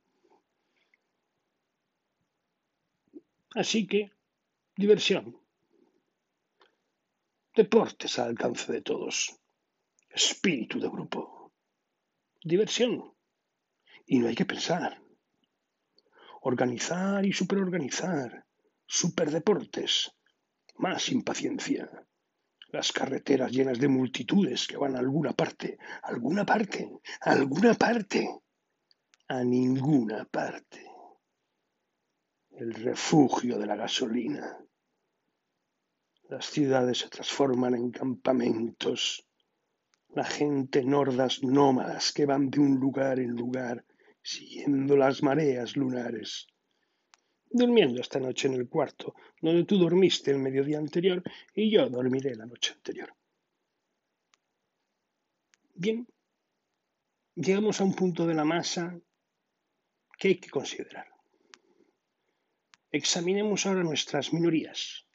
Así 3.57 3.87
que, 3.87 4.11
diversión. 4.75 5.38
Deportes 7.54 8.18
al 8.18 8.28
alcance 8.28 8.73
de 8.73 8.80
todos. 8.80 9.38
Espíritu 10.09 10.80
de 10.80 10.88
grupo. 10.88 11.52
Diversión 12.42 13.17
y 14.09 14.19
no 14.19 14.29
hay 14.29 14.35
que 14.35 14.47
pensar. 14.47 15.00
Organizar 16.41 17.25
y 17.27 17.33
superorganizar. 17.33 18.47
Superdeportes. 18.87 20.11
Más 20.77 21.11
impaciencia. 21.11 21.88
Las 22.71 22.91
carreteras 22.91 23.53
llenas 23.53 23.79
de 23.79 23.88
multitudes 23.88 24.67
que 24.67 24.79
van 24.79 24.97
a 24.97 24.99
alguna 24.99 25.33
parte, 25.33 25.79
alguna 26.03 26.45
parte, 26.45 26.91
alguna 27.21 27.75
parte, 27.75 28.29
a 29.29 29.45
ninguna 29.45 30.25
parte. 30.25 30.87
El 32.50 32.73
refugio 32.75 33.59
de 33.59 33.67
la 33.67 33.77
gasolina. 33.77 34.59
Las 36.31 36.47
ciudades 36.47 36.99
se 36.99 37.09
transforman 37.09 37.75
en 37.75 37.91
campamentos. 37.91 39.27
La 40.11 40.25
gente 40.25 40.81
en 40.81 40.95
hordas 40.95 41.43
nómadas 41.43 42.12
que 42.12 42.25
van 42.25 42.49
de 42.49 42.61
un 42.61 42.81
lugar 42.81 43.19
en 43.19 43.31
lugar 43.31 43.85
siguiendo 44.28 44.94
las 44.94 45.23
mareas 45.23 45.75
lunares. 45.75 46.49
Durmiendo 47.50 48.02
esta 48.02 48.20
noche 48.20 48.47
en 48.49 48.54
el 48.54 48.68
cuarto 48.68 49.14
donde 49.40 49.64
tú 49.64 49.78
dormiste 49.78 50.30
el 50.30 50.38
mediodía 50.38 50.76
anterior 50.76 51.23
y 51.54 51.70
yo 51.70 51.88
dormiré 51.88 52.35
la 52.35 52.44
noche 52.44 52.75
anterior. 52.75 53.11
Bien, 55.75 56.06
llegamos 57.37 57.80
a 57.80 57.85
un 57.85 57.94
punto 57.94 58.26
de 58.26 58.35
la 58.35 58.44
masa 58.44 59.00
que 60.18 60.28
hay 60.28 60.38
que 60.38 60.50
considerar. 60.50 61.06
Examinemos 62.90 63.64
ahora 63.64 63.82
nuestras 63.82 64.32
minorías, 64.35 65.06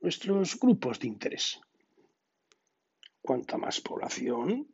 nuestros 0.00 0.60
grupos 0.60 1.00
de 1.00 1.08
interés. 1.08 1.60
Cuanta 3.20 3.56
más 3.56 3.80
población, 3.80 4.68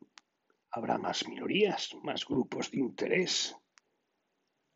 Habrá 0.74 0.96
más 0.96 1.28
minorías, 1.28 1.94
más 2.02 2.24
grupos 2.26 2.70
de 2.70 2.78
interés. 2.78 3.54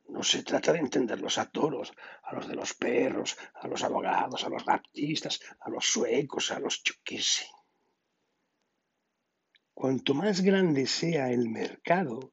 No 0.09 0.23
se 0.23 0.43
trata 0.43 0.73
de 0.73 0.81
entenderlos 0.81 1.39
a 1.39 1.51
todos, 1.51 1.93
a 2.23 2.35
los 2.35 2.47
de 2.47 2.55
los 2.55 2.75
perros, 2.75 3.37
a 3.55 3.67
los 3.67 3.83
abogados, 3.83 4.45
a 4.45 4.51
los 4.51 4.65
baptistas, 4.65 5.41
a 5.59 5.71
los 5.71 5.87
suecos, 5.87 6.51
a 6.51 6.61
los 6.61 6.83
chuquese. 6.83 7.47
Cuanto 9.73 10.13
más 10.13 10.43
grande 10.43 10.87
sea 10.87 11.31
el 11.31 11.49
mercado, 11.49 12.33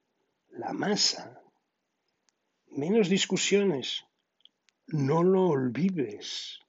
la 0.49 0.73
masa, 0.73 1.41
menos 2.67 3.07
discusiones. 3.07 4.03
No 4.87 5.23
lo 5.23 5.47
olvides. 5.47 6.59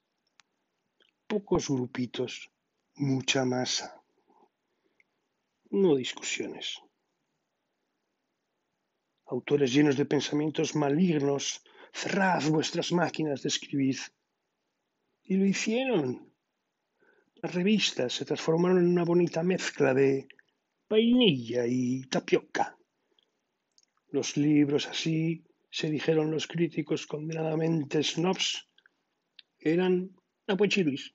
Pocos 1.26 1.68
grupitos, 1.68 2.52
mucha 2.94 3.44
masa 3.44 4.04
no 5.74 5.96
discusiones. 5.96 6.80
Autores 9.26 9.73
llenos 9.73 9.97
de 9.97 10.04
pensamientos 10.04 10.75
malignos, 10.75 11.62
cerrad 11.93 12.43
vuestras 12.50 12.93
máquinas 12.93 13.43
de 13.43 13.49
escribir. 13.49 13.97
Y 15.23 15.37
lo 15.37 15.47
hicieron. 15.47 16.33
Las 17.37 17.54
revistas 17.54 18.12
se 18.12 18.25
transformaron 18.25 18.78
en 18.78 18.88
una 18.88 19.04
bonita 19.04 19.43
mezcla 19.43 19.95
de 19.95 20.28
vainilla 20.88 21.66
y 21.66 22.02
tapioca. 22.04 22.76
Los 24.09 24.37
libros 24.37 24.87
así, 24.87 25.45
se 25.71 25.90
dijeron 25.90 26.31
los 26.31 26.47
críticos 26.47 27.07
condenadamente 27.07 28.02
snobs, 28.02 28.69
eran 29.59 30.14
apuechiris. 30.47 31.14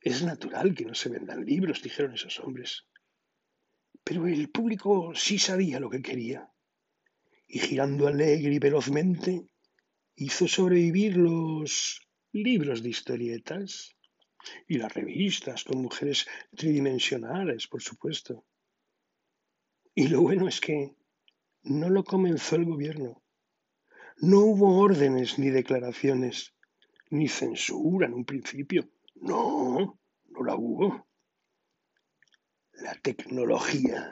Es 0.00 0.22
natural 0.22 0.74
que 0.74 0.84
no 0.84 0.94
se 0.94 1.08
vendan 1.08 1.44
libros, 1.44 1.80
dijeron 1.80 2.12
esos 2.14 2.40
hombres. 2.40 2.86
Pero 4.04 4.26
el 4.26 4.50
público 4.50 5.14
sí 5.14 5.38
sabía 5.38 5.80
lo 5.80 5.90
que 5.90 6.02
quería. 6.02 6.50
Y 7.46 7.58
girando 7.58 8.06
alegre 8.08 8.54
y 8.54 8.58
velozmente, 8.58 9.46
hizo 10.16 10.48
sobrevivir 10.48 11.16
los 11.16 12.00
libros 12.32 12.82
de 12.82 12.88
historietas 12.88 13.94
y 14.66 14.78
las 14.78 14.92
revistas 14.92 15.64
con 15.64 15.82
mujeres 15.82 16.26
tridimensionales, 16.56 17.68
por 17.68 17.82
supuesto. 17.82 18.44
Y 19.94 20.08
lo 20.08 20.22
bueno 20.22 20.48
es 20.48 20.60
que 20.60 20.96
no 21.64 21.90
lo 21.90 22.02
comenzó 22.02 22.56
el 22.56 22.64
gobierno. 22.64 23.22
No 24.18 24.40
hubo 24.40 24.78
órdenes 24.78 25.38
ni 25.38 25.50
declaraciones, 25.50 26.54
ni 27.10 27.28
censura 27.28 28.06
en 28.06 28.14
un 28.14 28.24
principio. 28.24 28.88
No, 29.14 30.00
no 30.30 30.44
la 30.44 30.56
hubo. 30.56 31.06
La 32.82 32.94
tecnología, 32.96 34.10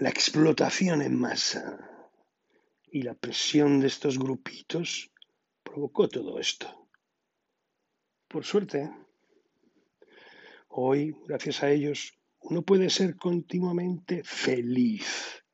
la 0.00 0.08
explotación 0.08 1.02
en 1.02 1.20
masa 1.20 1.62
y 2.90 3.02
la 3.02 3.12
presión 3.12 3.78
de 3.78 3.88
estos 3.88 4.18
grupitos 4.18 5.12
provocó 5.62 6.08
todo 6.08 6.40
esto. 6.40 6.88
Por 8.26 8.42
suerte, 8.42 8.90
hoy, 10.68 11.14
gracias 11.26 11.62
a 11.62 11.70
ellos, 11.70 12.18
uno 12.40 12.62
puede 12.62 12.88
ser 12.88 13.16
continuamente 13.16 14.24
feliz. 14.24 15.44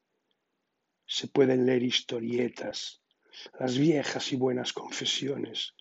Se 1.04 1.26
pueden 1.26 1.66
leer 1.66 1.82
historietas, 1.82 3.02
las 3.58 3.76
viejas 3.76 4.32
y 4.32 4.36
buenas 4.36 4.72
confesiones, 4.72 5.74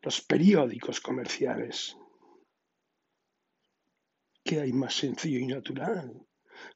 los 0.00 0.22
periódicos 0.22 0.98
comerciales. 1.02 1.94
¿Qué 4.46 4.60
hay 4.60 4.72
más 4.72 4.94
sencillo 4.94 5.40
y 5.40 5.46
natural? 5.48 6.24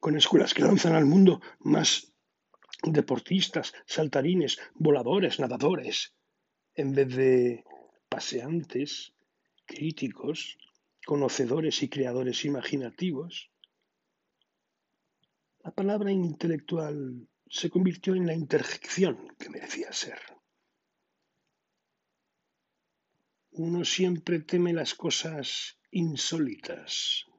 Con 0.01 0.17
escuelas 0.17 0.53
que 0.55 0.63
lanzan 0.63 0.95
al 0.95 1.07
mundo 1.07 1.41
más 1.61 2.13
deportistas, 2.83 3.73
saltarines, 3.87 4.59
voladores, 4.75 5.39
nadadores, 5.39 6.13
en 6.75 6.93
vez 6.93 7.15
de 7.15 7.65
paseantes, 8.09 9.15
críticos, 9.67 10.59
conocedores 11.07 11.85
y 11.85 11.89
creadores 11.89 12.45
imaginativos. 12.45 13.53
La 15.63 15.71
palabra 15.71 16.11
intelectual 16.11 17.29
se 17.49 17.71
convirtió 17.71 18.17
en 18.17 18.27
la 18.27 18.35
interjección 18.35 19.37
que 19.39 19.49
merecía 19.49 19.93
ser. 19.93 20.19
Uno 23.53 23.85
siempre 23.85 24.41
teme 24.41 24.73
las 24.73 24.97
cosas 24.97 25.79
insólitas. 25.93 27.30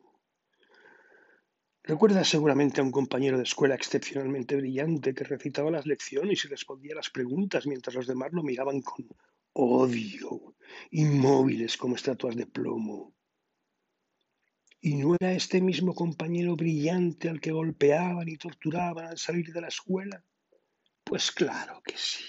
Recuerda 1.83 2.23
seguramente 2.23 2.79
a 2.79 2.83
un 2.83 2.91
compañero 2.91 3.37
de 3.37 3.43
escuela 3.43 3.73
excepcionalmente 3.73 4.55
brillante 4.55 5.15
que 5.15 5.23
recitaba 5.23 5.71
las 5.71 5.87
lecciones 5.87 6.45
y 6.45 6.47
respondía 6.47 6.93
las 6.93 7.09
preguntas 7.09 7.65
mientras 7.65 7.95
los 7.95 8.05
demás 8.05 8.31
lo 8.33 8.43
miraban 8.43 8.81
con 8.81 9.07
odio, 9.53 10.55
inmóviles 10.91 11.77
como 11.77 11.95
estatuas 11.95 12.35
de 12.35 12.45
plomo. 12.45 13.15
¿Y 14.79 14.95
no 14.95 15.15
era 15.15 15.33
este 15.33 15.61
mismo 15.61 15.93
compañero 15.93 16.55
brillante 16.55 17.29
al 17.29 17.39
que 17.39 17.51
golpeaban 17.51 18.27
y 18.29 18.37
torturaban 18.37 19.05
al 19.05 19.17
salir 19.17 19.51
de 19.51 19.61
la 19.61 19.67
escuela? 19.67 20.23
Pues 21.03 21.31
claro 21.31 21.81
que 21.83 21.97
sí. 21.97 22.23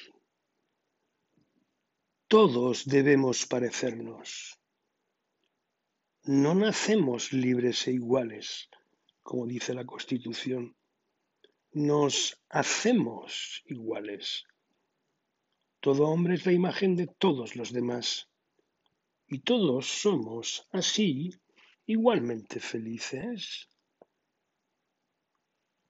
Todos 2.27 2.87
debemos 2.87 3.47
parecernos. 3.47 4.59
No 6.25 6.55
nacemos 6.55 7.33
libres 7.33 7.87
e 7.89 7.93
iguales, 7.93 8.69
como 9.23 9.47
dice 9.47 9.75
la 9.75 9.85
Constitución. 9.85 10.77
Nos 11.73 12.41
hacemos 12.51 13.63
iguales. 13.67 14.45
Todo 15.81 16.09
hombre 16.09 16.35
es 16.35 16.47
la 16.47 16.53
imagen 16.53 16.97
de 16.97 17.07
todos 17.07 17.57
los 17.57 17.73
demás. 17.73 18.29
Y 19.27 19.41
todos 19.41 19.87
somos 19.87 20.69
así 20.71 21.31
igualmente 21.87 22.61
felices. 22.61 23.69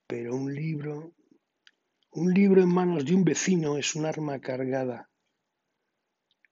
Pero 0.06 0.36
un 0.36 0.54
libro, 0.54 1.14
un 2.12 2.32
libro 2.32 2.62
en 2.62 2.68
manos 2.68 3.04
de 3.04 3.14
un 3.14 3.24
vecino 3.24 3.76
es 3.76 3.94
un 3.94 4.06
arma 4.06 4.40
cargada. 4.40 5.10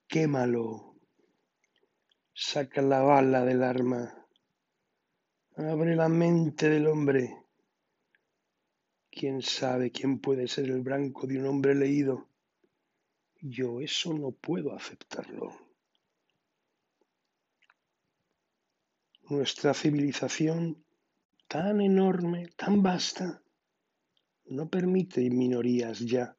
Quémalo. 0.08 0.96
Saca 2.34 2.82
la 2.82 3.00
bala 3.02 3.44
del 3.44 3.62
arma. 3.62 4.19
Abre 5.68 5.94
la 5.94 6.08
mente 6.08 6.70
del 6.70 6.86
hombre. 6.86 7.36
¿Quién 9.10 9.42
sabe 9.42 9.90
quién 9.90 10.18
puede 10.18 10.48
ser 10.48 10.70
el 10.70 10.80
blanco 10.80 11.26
de 11.26 11.38
un 11.38 11.46
hombre 11.46 11.74
leído? 11.74 12.28
Yo 13.42 13.80
eso 13.80 14.14
no 14.14 14.30
puedo 14.30 14.74
aceptarlo. 14.74 15.70
nuestra 19.30 19.72
civilización 19.74 20.84
tan 21.46 21.80
enorme, 21.80 22.48
tan 22.56 22.82
vasta, 22.82 23.40
no 24.46 24.68
permite 24.68 25.30
minorías 25.30 26.00
ya, 26.00 26.36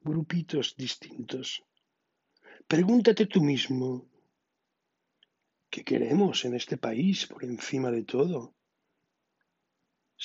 grupitos 0.00 0.76
distintos. 0.76 1.64
Pregúntate 2.68 3.24
tú 3.26 3.42
mismo, 3.42 4.06
¿qué 5.70 5.84
queremos 5.84 6.44
en 6.44 6.54
este 6.54 6.76
país 6.76 7.26
por 7.26 7.44
encima 7.44 7.90
de 7.90 8.04
todo? 8.04 8.54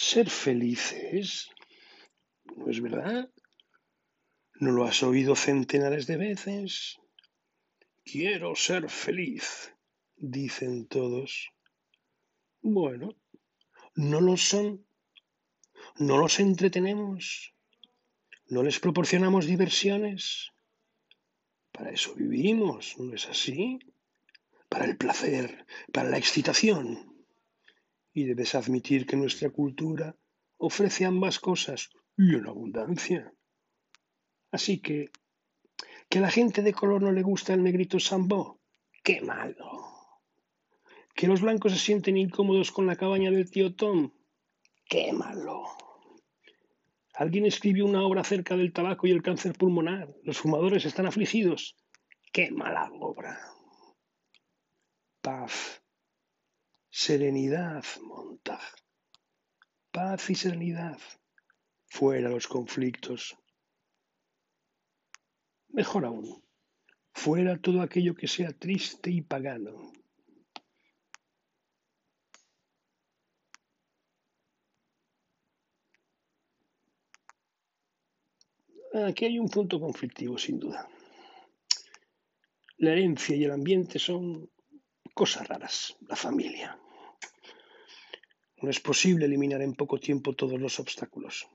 ¿Ser 0.01 0.29
felices? 0.29 1.49
¿No 2.55 2.69
es 2.69 2.81
verdad? 2.81 3.29
¿No 4.61 4.71
lo 4.71 4.85
has 4.85 5.03
oído 5.03 5.35
centenares 5.35 6.07
de 6.07 6.15
veces? 6.15 6.97
Quiero 8.05 8.55
ser 8.55 8.89
feliz, 8.89 9.75
dicen 10.15 10.87
todos. 10.87 11.51
Bueno, 12.61 13.17
no 13.95 14.21
lo 14.21 14.37
son. 14.37 14.87
No 15.97 16.17
los 16.17 16.39
entretenemos. 16.39 17.53
No 18.47 18.63
les 18.63 18.79
proporcionamos 18.79 19.47
diversiones. 19.47 20.53
Para 21.73 21.91
eso 21.91 22.15
vivimos, 22.15 22.97
¿no 22.99 23.13
es 23.13 23.27
así? 23.27 23.79
Para 24.69 24.85
el 24.85 24.95
placer, 24.95 25.65
para 25.91 26.09
la 26.09 26.17
excitación. 26.17 27.08
Y 28.13 28.25
debes 28.25 28.55
admitir 28.55 29.05
que 29.05 29.15
nuestra 29.15 29.49
cultura 29.49 30.15
ofrece 30.57 31.05
ambas 31.05 31.39
cosas 31.39 31.89
y 32.17 32.35
en 32.35 32.47
abundancia. 32.47 33.33
Así 34.51 34.79
que, 34.79 35.11
¿que 36.09 36.17
a 36.17 36.21
la 36.21 36.31
gente 36.31 36.61
de 36.61 36.73
color 36.73 37.01
no 37.01 37.11
le 37.11 37.21
gusta 37.21 37.53
el 37.53 37.63
negrito 37.63 37.99
sambo? 37.99 38.59
¡Qué 39.03 39.21
malo! 39.21 39.89
¿Que 41.15 41.27
los 41.27 41.41
blancos 41.41 41.73
se 41.73 41.79
sienten 41.79 42.17
incómodos 42.17 42.71
con 42.71 42.85
la 42.87 42.95
cabaña 42.95 43.31
del 43.31 43.49
tío 43.49 43.75
Tom? 43.75 44.11
¡Quémalo! 44.85 45.63
Alguien 47.13 47.45
escribió 47.45 47.85
una 47.85 48.01
obra 48.03 48.21
acerca 48.21 48.55
del 48.55 48.71
tabaco 48.71 49.05
y 49.05 49.11
el 49.11 49.21
cáncer 49.21 49.53
pulmonar. 49.53 50.15
Los 50.23 50.37
fumadores 50.37 50.85
están 50.85 51.05
afligidos. 51.05 51.75
¡Qué 52.31 52.49
mala 52.49 52.89
obra! 52.99 53.37
Paz. 55.21 55.78
Serenidad, 56.91 57.83
Montag. 58.01 58.61
Paz 59.91 60.29
y 60.29 60.35
serenidad. 60.35 60.97
Fuera 61.85 62.29
los 62.29 62.47
conflictos. 62.47 63.37
Mejor 65.69 66.05
aún, 66.05 66.43
fuera 67.13 67.59
todo 67.59 67.81
aquello 67.81 68.15
que 68.15 68.27
sea 68.27 68.51
triste 68.51 69.11
y 69.11 69.21
pagano. 69.21 69.91
Aquí 78.93 79.25
hay 79.25 79.37
un 79.37 79.47
punto 79.47 79.79
conflictivo, 79.79 80.37
sin 80.37 80.59
duda. 80.59 80.89
La 82.77 82.91
herencia 82.91 83.35
y 83.35 83.43
el 83.43 83.51
ambiente 83.51 83.99
son 83.99 84.49
cosas 85.19 85.49
raras, 85.49 85.97
la 86.07 86.15
familia. 86.15 86.79
No 88.61 88.69
es 88.69 88.79
posible 88.79 89.25
eliminar 89.25 89.61
en 89.61 89.73
poco 89.73 89.99
tiempo 89.99 90.33
todos 90.33 90.57
los 90.57 90.79
obstáculos. 90.79 91.45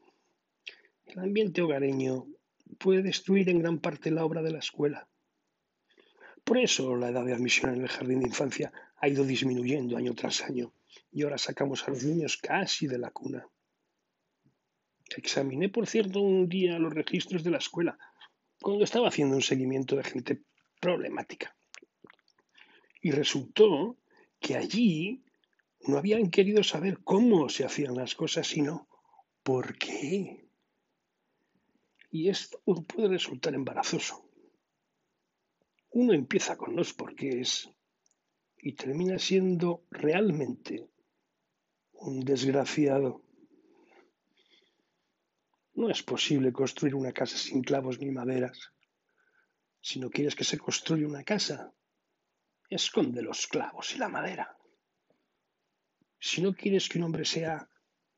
El 1.07 1.21
ambiente 1.21 1.63
hogareño 1.63 2.27
puede 2.79 3.01
destruir 3.01 3.49
en 3.49 3.61
gran 3.61 3.79
parte 3.79 4.11
la 4.11 4.27
obra 4.27 4.43
de 4.43 4.53
la 4.53 4.59
escuela. 4.59 5.09
Por 6.45 6.59
eso 6.59 6.95
la 6.95 7.09
edad 7.09 7.25
de 7.25 7.33
admisión 7.33 7.75
en 7.75 7.81
el 7.81 7.89
jardín 7.89 8.21
de 8.21 8.29
infancia 8.29 8.71
ha 8.99 9.09
ido 9.09 9.25
disminuyendo 9.25 9.97
año 9.97 10.13
tras 10.15 10.43
año 10.43 10.75
y 11.11 11.23
ahora 11.23 11.39
sacamos 11.39 11.89
a 11.89 11.91
los 11.91 12.05
niños 12.05 12.37
casi 12.37 12.87
de 12.87 12.99
la 12.99 13.13
cuna. 13.13 13.49
Examiné, 15.17 15.71
por 15.71 15.87
cierto, 15.87 16.21
un 16.21 16.51
día 16.51 16.79
los 16.79 16.93
registros 16.93 17.43
de 17.43 17.53
la 17.53 17.59
escuela, 17.65 17.97
cuando 18.61 18.85
estaba 18.85 19.09
haciendo 19.09 19.37
un 19.37 19.43
seguimiento 19.43 19.97
de 19.97 20.05
gente 20.05 20.43
problemática. 20.81 21.57
Y 23.05 23.11
resultó 23.11 23.99
que 24.41 24.57
allí 24.57 25.23
no 25.81 25.99
habían 25.99 26.31
querido 26.31 26.63
saber 26.65 27.01
cómo 27.05 27.51
se 27.51 27.67
hacían 27.67 27.95
las 27.97 28.15
cosas, 28.15 28.47
sino 28.47 28.89
por 29.43 29.77
qué. 29.77 30.49
Y 32.11 32.31
esto 32.31 32.63
puede 32.65 33.09
resultar 33.09 33.55
embarazoso. 33.55 34.27
Uno 35.91 36.15
empieza 36.15 36.57
con 36.57 36.75
los 36.77 36.95
porqués 36.95 37.69
y 38.57 38.73
termina 38.73 39.19
siendo 39.19 39.85
realmente 39.91 40.89
un 41.93 42.21
desgraciado. 42.21 43.23
No 45.75 45.91
es 45.91 46.03
posible 46.03 46.55
construir 46.55 46.95
una 46.95 47.13
casa 47.13 47.37
sin 47.37 47.63
clavos 47.63 48.01
ni 48.01 48.11
maderas. 48.11 48.73
Si 49.83 50.01
no 50.01 50.09
quieres 50.09 50.35
que 50.35 50.45
se 50.45 50.57
construya 50.57 51.07
una 51.07 51.23
casa, 51.23 51.75
esconde 52.69 53.23
los 53.23 53.47
clavos 53.47 53.95
y 53.95 53.99
la 53.99 54.09
madera. 54.09 54.57
Si 56.19 56.41
no 56.41 56.55
quieres 56.55 56.89
que 56.89 56.99
un 56.99 57.05
hombre 57.05 57.25
sea 57.25 57.69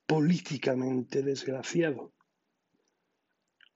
políticamente 0.06 1.22
desgraciado, 1.22 2.12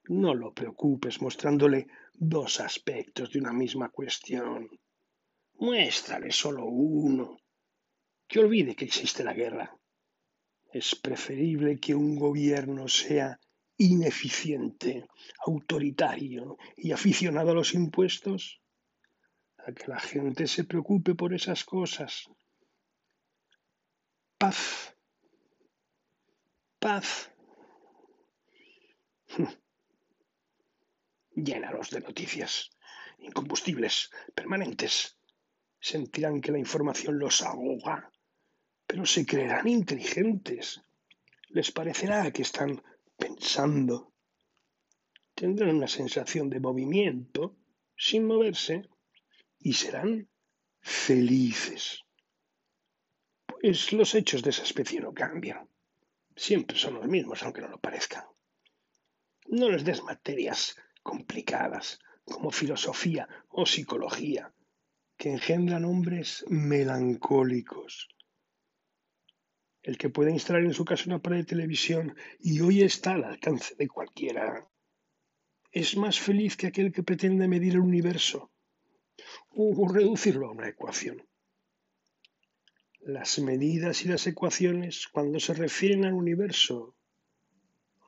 no 0.04 0.34
lo 0.34 0.52
preocupes 0.52 1.20
mostrándole 1.20 1.86
dos 2.14 2.60
aspectos 2.60 3.32
de 3.32 3.38
una 3.38 3.52
misma 3.52 3.90
cuestión. 3.90 4.68
Muéstrale 5.54 6.32
solo 6.32 6.64
uno. 6.66 7.38
Que 8.26 8.40
olvide 8.40 8.74
que 8.74 8.84
existe 8.84 9.24
la 9.24 9.34
guerra. 9.34 9.76
Es 10.72 10.94
preferible 10.94 11.78
que 11.78 11.94
un 11.94 12.16
gobierno 12.16 12.88
sea 12.88 13.38
ineficiente, 13.76 15.06
autoritario 15.46 16.58
y 16.76 16.92
aficionado 16.92 17.50
a 17.52 17.54
los 17.54 17.74
impuestos, 17.74 18.59
a 19.66 19.72
que 19.72 19.86
la 19.88 19.98
gente 19.98 20.46
se 20.46 20.64
preocupe 20.64 21.14
por 21.14 21.34
esas 21.34 21.64
cosas. 21.64 22.28
Paz. 24.38 24.96
Paz. 26.78 27.30
Llénalos 31.34 31.90
de 31.90 32.00
noticias, 32.00 32.70
incombustibles, 33.18 34.10
permanentes. 34.34 35.16
Sentirán 35.78 36.40
que 36.40 36.52
la 36.52 36.58
información 36.58 37.18
los 37.18 37.42
ahoga, 37.42 38.10
pero 38.86 39.06
se 39.06 39.24
creerán 39.24 39.68
inteligentes. 39.68 40.82
Les 41.48 41.70
parecerá 41.70 42.30
que 42.30 42.42
están 42.42 42.82
pensando. 43.16 44.12
Tendrán 45.34 45.76
una 45.76 45.88
sensación 45.88 46.50
de 46.50 46.60
movimiento 46.60 47.56
sin 47.96 48.26
moverse 48.26 48.89
y 49.60 49.74
serán 49.74 50.28
felices. 50.80 52.02
Pues 53.46 53.92
los 53.92 54.14
hechos 54.14 54.42
de 54.42 54.50
esa 54.50 54.62
especie 54.62 55.00
no 55.00 55.12
cambian. 55.12 55.68
Siempre 56.34 56.78
son 56.78 56.94
los 56.94 57.06
mismos, 57.06 57.42
aunque 57.42 57.60
no 57.60 57.68
lo 57.68 57.78
parezcan. 57.78 58.24
No 59.46 59.68
les 59.68 59.84
des 59.84 60.02
materias 60.02 60.76
complicadas 61.02 61.98
como 62.24 62.50
filosofía 62.50 63.28
o 63.48 63.66
psicología 63.66 64.54
que 65.16 65.30
engendran 65.30 65.84
hombres 65.84 66.44
melancólicos. 66.48 68.08
El 69.82 69.98
que 69.98 70.08
puede 70.08 70.30
instalar 70.30 70.62
en 70.62 70.74
su 70.74 70.84
casa 70.84 71.04
una 71.06 71.20
pared 71.20 71.38
de 71.38 71.44
televisión 71.44 72.16
y 72.38 72.60
hoy 72.60 72.82
está 72.82 73.12
al 73.12 73.24
alcance 73.24 73.74
de 73.74 73.88
cualquiera 73.88 74.66
es 75.72 75.96
más 75.96 76.18
feliz 76.18 76.56
que 76.56 76.66
aquel 76.66 76.92
que 76.92 77.02
pretende 77.02 77.48
medir 77.48 77.74
el 77.74 77.80
universo 77.80 78.49
o 79.50 79.88
reducirlo 79.88 80.48
a 80.48 80.52
una 80.52 80.68
ecuación. 80.68 81.26
Las 83.00 83.38
medidas 83.38 84.04
y 84.04 84.08
las 84.08 84.26
ecuaciones, 84.26 85.08
cuando 85.08 85.40
se 85.40 85.54
refieren 85.54 86.04
al 86.04 86.14
universo, 86.14 86.94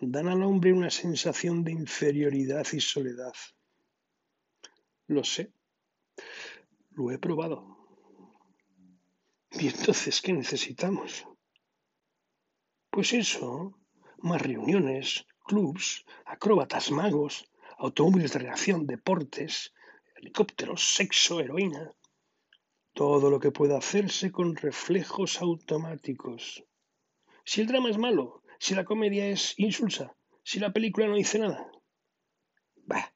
dan 0.00 0.28
al 0.28 0.42
hombre 0.42 0.72
una 0.72 0.90
sensación 0.90 1.64
de 1.64 1.72
inferioridad 1.72 2.66
y 2.72 2.80
soledad. 2.80 3.34
Lo 5.06 5.24
sé, 5.24 5.52
lo 6.90 7.10
he 7.10 7.18
probado. 7.18 7.78
¿Y 9.50 9.68
entonces 9.68 10.20
qué 10.20 10.32
necesitamos? 10.32 11.26
Pues 12.90 13.12
eso, 13.12 13.78
más 14.18 14.42
reuniones, 14.42 15.26
clubs, 15.44 16.04
acróbatas, 16.24 16.90
magos, 16.90 17.50
automóviles 17.78 18.32
de 18.32 18.38
reacción, 18.40 18.86
deportes, 18.86 19.72
helicópteros, 20.22 20.80
sexo, 20.82 21.40
heroína, 21.40 21.90
todo 22.94 23.28
lo 23.28 23.40
que 23.40 23.50
pueda 23.50 23.76
hacerse 23.76 24.30
con 24.30 24.54
reflejos 24.54 25.42
automáticos. 25.42 26.64
Si 27.44 27.60
el 27.60 27.66
drama 27.66 27.90
es 27.90 27.98
malo, 27.98 28.42
si 28.60 28.74
la 28.74 28.84
comedia 28.84 29.26
es 29.26 29.54
insulsa, 29.58 30.16
si 30.44 30.60
la 30.60 30.72
película 30.72 31.08
no 31.08 31.16
dice 31.16 31.40
nada. 31.40 31.68
Bah, 32.86 33.12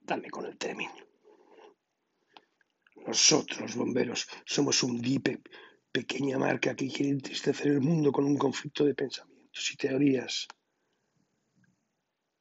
dame 0.00 0.30
con 0.30 0.46
el 0.46 0.56
término. 0.56 0.94
Nosotros, 3.06 3.76
bomberos, 3.76 4.26
somos 4.46 4.82
un 4.82 5.00
dipe, 5.00 5.42
pequeña 5.92 6.38
marca 6.38 6.74
que 6.74 6.88
quiere 6.88 7.10
entristecer 7.10 7.68
el 7.68 7.80
mundo 7.80 8.10
con 8.10 8.24
un 8.24 8.38
conflicto 8.38 8.84
de 8.84 8.94
pensamientos 8.94 9.70
y 9.72 9.76
teorías. 9.76 10.48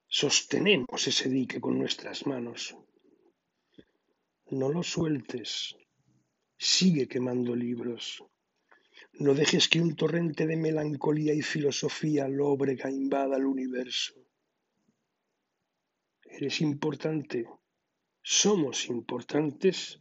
Sostenemos 0.08 1.06
ese 1.06 1.30
dique 1.30 1.60
con 1.60 1.78
nuestras 1.78 2.26
manos. 2.26 2.76
No 4.51 4.69
lo 4.69 4.84
sueltes. 4.84 5.75
Sigue 6.58 7.08
quemando 7.08 7.55
libros. 7.55 8.23
No 9.13 9.34
dejes 9.34 9.67
que 9.67 9.81
un 9.81 9.95
torrente 9.95 10.45
de 10.45 10.55
melancolía 10.55 11.34
y 11.34 11.41
filosofía 11.41 12.27
lóbrega 12.27 12.91
invada 12.91 13.38
el 13.38 13.45
universo. 13.45 14.13
Eres 16.21 16.62
importante. 16.62 17.47
Somos 18.21 18.88
importantes 18.88 19.99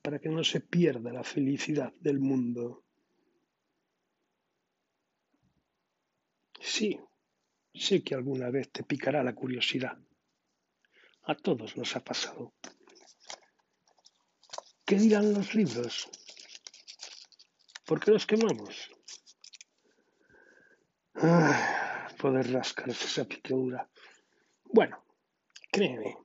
para 0.00 0.18
que 0.18 0.28
no 0.28 0.44
se 0.44 0.60
pierda 0.60 1.12
la 1.12 1.24
felicidad 1.24 1.92
del 2.00 2.20
mundo. 2.20 2.84
Sí, 6.60 7.00
sé 7.74 8.04
que 8.04 8.14
alguna 8.14 8.50
vez 8.50 8.70
te 8.70 8.84
picará 8.84 9.24
la 9.24 9.34
curiosidad. 9.34 9.98
A 11.22 11.34
todos 11.34 11.76
nos 11.76 11.96
ha 11.96 12.04
pasado. 12.04 12.52
¿Qué 14.92 14.98
dirán 14.98 15.32
los 15.32 15.54
libros? 15.54 16.06
¿Por 17.86 17.98
qué 17.98 18.10
los 18.10 18.26
quemamos? 18.26 18.90
Ah, 21.14 22.08
poder 22.18 22.52
rascarse 22.52 23.06
esa 23.06 23.24
picadura. 23.24 23.88
Bueno, 24.64 25.02
créeme, 25.70 26.18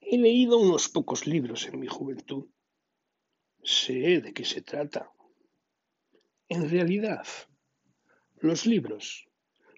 he 0.00 0.16
leído 0.16 0.56
unos 0.56 0.88
pocos 0.88 1.26
libros 1.26 1.66
en 1.66 1.78
mi 1.78 1.88
juventud. 1.88 2.46
Sé 3.62 4.22
de 4.22 4.32
qué 4.32 4.46
se 4.46 4.62
trata. 4.62 5.12
En 6.48 6.70
realidad, 6.70 7.26
los 8.38 8.64
libros 8.64 9.28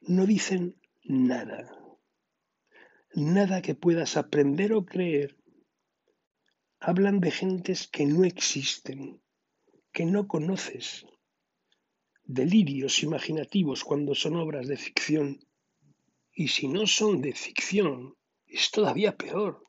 no 0.03 0.26
dicen 0.26 0.81
nada. 1.03 1.76
Nada 3.14 3.61
que 3.61 3.74
puedas 3.74 4.16
aprender 4.16 4.74
o 4.74 4.87
creer 4.87 5.39
hablan 6.83 7.21
de 7.21 7.31
gentes 7.31 7.87
que 7.88 8.07
no 8.07 8.25
existen, 8.25 9.21
que 9.93 10.07
no 10.07 10.27
conoces, 10.27 11.05
delirios 12.25 13.03
imaginativos 13.03 13.85
cuando 13.85 14.14
son 14.14 14.37
obras 14.37 14.66
de 14.66 14.79
ficción. 14.79 15.45
Y 16.33 16.49
si 16.49 16.69
no 16.69 16.87
son 16.87 17.21
de 17.21 17.35
ficción, 17.35 18.16
es 18.47 18.71
todavía 18.71 19.14
peor. 19.14 19.62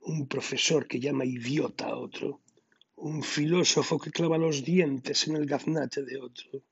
Un 0.00 0.28
profesor 0.28 0.86
que 0.86 1.00
llama 1.00 1.24
idiota 1.24 1.86
a 1.86 1.96
otro, 1.96 2.42
un 2.96 3.22
filósofo 3.22 3.98
que 3.98 4.10
clava 4.10 4.36
los 4.36 4.64
dientes 4.64 5.26
en 5.26 5.36
el 5.36 5.46
gaznate 5.46 6.02
de 6.04 6.20
otro. 6.20 6.62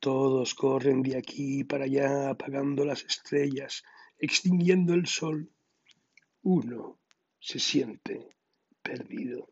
Todos 0.00 0.54
corren 0.54 1.02
de 1.02 1.16
aquí 1.16 1.62
para 1.62 1.84
allá 1.84 2.30
apagando 2.30 2.84
las 2.84 3.04
estrellas, 3.04 3.84
extinguiendo 4.18 4.92
el 4.92 5.06
sol. 5.06 5.52
Uno 6.42 6.98
se 7.38 7.60
siente 7.60 8.35
perdido. 8.86 9.48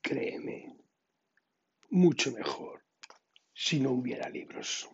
Créeme, 0.00 0.76
mucho 1.90 2.30
mejor 2.32 2.84
si 3.52 3.80
no 3.80 3.90
hubiera 3.90 4.28
libros. 4.28 4.88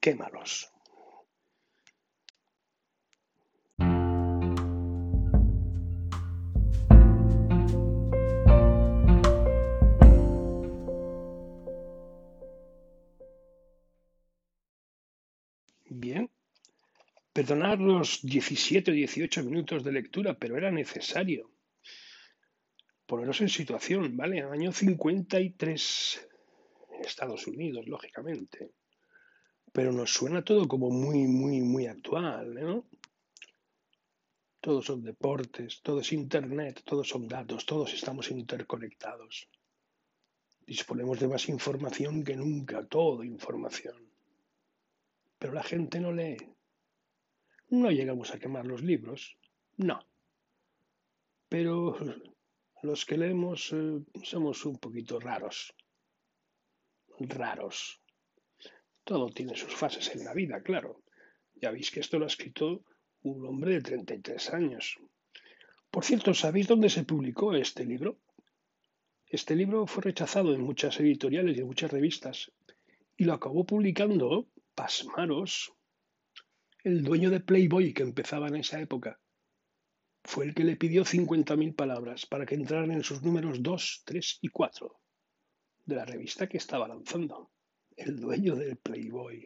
Quémalos. 0.00 0.68
Bien, 15.88 16.28
Perdonar 17.32 17.78
los 17.80 18.20
17 18.22 18.90
o 18.90 18.94
18 18.94 19.42
minutos 19.42 19.82
de 19.82 19.92
lectura, 19.92 20.34
pero 20.38 20.58
era 20.58 20.70
necesario. 20.70 21.51
Poneros 23.12 23.42
en 23.42 23.50
situación, 23.50 24.16
¿vale? 24.16 24.40
Año 24.40 24.72
53, 24.72 26.28
Estados 27.04 27.46
Unidos, 27.46 27.86
lógicamente. 27.86 28.70
Pero 29.70 29.92
nos 29.92 30.14
suena 30.14 30.42
todo 30.42 30.66
como 30.66 30.88
muy, 30.88 31.26
muy, 31.26 31.60
muy 31.60 31.86
actual, 31.86 32.54
¿no? 32.54 32.86
Todos 34.62 34.86
son 34.86 35.04
deportes, 35.04 35.82
todo 35.82 36.00
es 36.00 36.10
Internet, 36.14 36.80
todos 36.86 37.06
son 37.06 37.28
datos, 37.28 37.66
todos 37.66 37.92
estamos 37.92 38.30
interconectados. 38.30 39.46
Disponemos 40.66 41.20
de 41.20 41.28
más 41.28 41.50
información 41.50 42.24
que 42.24 42.34
nunca, 42.34 42.86
toda 42.86 43.26
información. 43.26 44.10
Pero 45.38 45.52
la 45.52 45.62
gente 45.62 46.00
no 46.00 46.12
lee, 46.12 46.38
no 47.68 47.90
llegamos 47.90 48.32
a 48.32 48.38
quemar 48.38 48.64
los 48.64 48.82
libros, 48.82 49.36
no. 49.76 50.00
Pero 51.50 51.94
los 52.82 53.06
que 53.06 53.16
leemos 53.16 53.72
eh, 53.72 54.00
somos 54.22 54.64
un 54.64 54.76
poquito 54.78 55.20
raros. 55.20 55.74
Raros. 57.18 58.00
Todo 59.04 59.30
tiene 59.30 59.56
sus 59.56 59.74
fases 59.74 60.14
en 60.14 60.24
la 60.24 60.34
vida, 60.34 60.62
claro. 60.62 61.02
Ya 61.54 61.70
veis 61.70 61.90
que 61.90 62.00
esto 62.00 62.18
lo 62.18 62.24
ha 62.24 62.28
escrito 62.34 62.84
un 63.22 63.46
hombre 63.46 63.74
de 63.74 63.82
33 63.82 64.54
años. 64.54 64.98
Por 65.90 66.04
cierto, 66.04 66.34
¿sabéis 66.34 66.66
dónde 66.68 66.90
se 66.90 67.04
publicó 67.04 67.54
este 67.54 67.84
libro? 67.84 68.18
Este 69.26 69.54
libro 69.54 69.86
fue 69.86 70.02
rechazado 70.02 70.52
en 70.54 70.62
muchas 70.62 70.98
editoriales 71.00 71.56
y 71.56 71.60
en 71.60 71.66
muchas 71.66 71.90
revistas 71.90 72.50
y 73.16 73.24
lo 73.24 73.34
acabó 73.34 73.64
publicando, 73.64 74.48
pasmaros, 74.74 75.72
el 76.82 77.04
dueño 77.04 77.30
de 77.30 77.40
Playboy 77.40 77.94
que 77.94 78.02
empezaba 78.02 78.48
en 78.48 78.56
esa 78.56 78.80
época, 78.80 79.20
fue 80.24 80.44
el 80.46 80.54
que 80.54 80.64
le 80.64 80.76
pidió 80.76 81.04
50.000 81.04 81.74
palabras 81.74 82.26
para 82.26 82.46
que 82.46 82.54
entraran 82.54 82.90
en 82.92 83.02
sus 83.02 83.22
números 83.22 83.62
2, 83.62 84.02
3 84.04 84.38
y 84.42 84.48
4 84.48 85.00
de 85.84 85.96
la 85.96 86.04
revista 86.04 86.48
que 86.48 86.58
estaba 86.58 86.88
lanzando. 86.88 87.50
El 87.96 88.18
dueño 88.20 88.54
del 88.56 88.76
Playboy. 88.76 89.44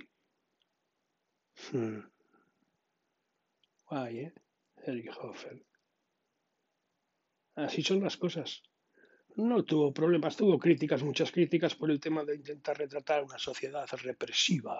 Hmm. 1.72 2.00
¿eh? 3.90 4.34
Hoffer. 5.20 5.66
Así 7.54 7.82
son 7.82 8.02
las 8.02 8.16
cosas. 8.16 8.62
No 9.36 9.64
tuvo 9.64 9.92
problemas, 9.92 10.36
tuvo 10.36 10.58
críticas, 10.58 11.02
muchas 11.02 11.32
críticas 11.32 11.74
por 11.74 11.90
el 11.90 12.00
tema 12.00 12.24
de 12.24 12.36
intentar 12.36 12.78
retratar 12.78 13.24
una 13.24 13.38
sociedad 13.38 13.86
represiva. 14.02 14.78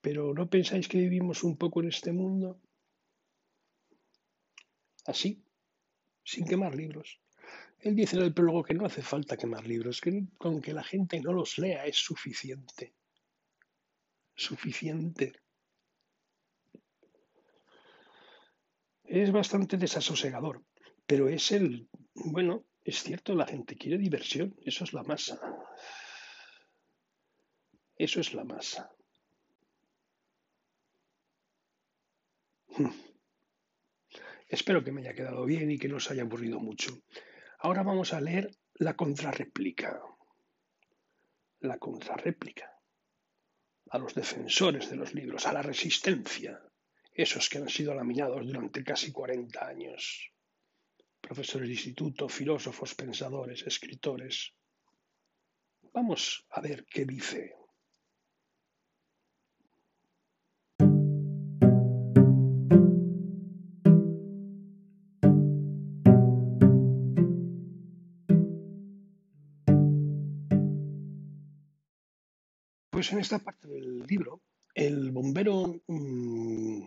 Pero 0.00 0.32
¿no 0.32 0.48
pensáis 0.48 0.88
que 0.88 0.98
vivimos 0.98 1.42
un 1.42 1.56
poco 1.56 1.80
en 1.80 1.88
este 1.88 2.12
mundo? 2.12 2.60
Así, 5.08 5.42
sin 6.22 6.46
quemar 6.46 6.74
libros. 6.74 7.18
Él 7.80 7.96
dice 7.96 8.16
en 8.16 8.24
el 8.24 8.34
prólogo 8.34 8.62
que 8.62 8.74
no 8.74 8.84
hace 8.84 9.00
falta 9.00 9.38
quemar 9.38 9.66
libros, 9.66 10.02
que 10.02 10.26
con 10.36 10.60
que 10.60 10.74
la 10.74 10.84
gente 10.84 11.18
no 11.18 11.32
los 11.32 11.56
lea 11.56 11.86
es 11.86 11.96
suficiente. 11.96 12.92
Suficiente. 14.34 15.32
Es 19.04 19.32
bastante 19.32 19.78
desasosegador, 19.78 20.62
pero 21.06 21.30
es 21.30 21.52
el, 21.52 21.88
bueno, 22.12 22.66
es 22.84 23.02
cierto, 23.02 23.34
la 23.34 23.46
gente 23.46 23.78
quiere 23.78 23.96
diversión, 23.96 24.54
eso 24.60 24.84
es 24.84 24.92
la 24.92 25.04
masa. 25.04 25.40
Eso 27.96 28.20
es 28.20 28.34
la 28.34 28.44
masa. 28.44 28.92
Espero 34.48 34.82
que 34.82 34.92
me 34.92 35.02
haya 35.02 35.14
quedado 35.14 35.44
bien 35.44 35.70
y 35.70 35.78
que 35.78 35.88
no 35.88 35.96
os 35.96 36.10
haya 36.10 36.22
aburrido 36.22 36.58
mucho. 36.58 37.02
Ahora 37.58 37.82
vamos 37.82 38.14
a 38.14 38.20
leer 38.20 38.50
la 38.74 38.94
contrarréplica. 38.94 40.00
La 41.60 41.78
contrarréplica. 41.78 42.72
A 43.90 43.98
los 43.98 44.14
defensores 44.14 44.88
de 44.88 44.96
los 44.96 45.12
libros, 45.14 45.46
a 45.46 45.52
la 45.52 45.62
resistencia, 45.62 46.62
esos 47.12 47.48
que 47.48 47.58
han 47.58 47.68
sido 47.68 47.94
laminados 47.94 48.46
durante 48.46 48.84
casi 48.84 49.12
40 49.12 49.66
años. 49.66 50.32
Profesores 51.20 51.68
de 51.68 51.74
instituto, 51.74 52.28
filósofos, 52.28 52.94
pensadores, 52.94 53.66
escritores. 53.66 54.54
Vamos 55.92 56.46
a 56.50 56.60
ver 56.60 56.86
qué 56.86 57.04
dice 57.04 57.57
Pues 72.98 73.12
en 73.12 73.20
esta 73.20 73.38
parte 73.38 73.68
del 73.68 74.00
libro, 74.08 74.42
el 74.74 75.12
bombero 75.12 75.82
mmm, 75.86 76.84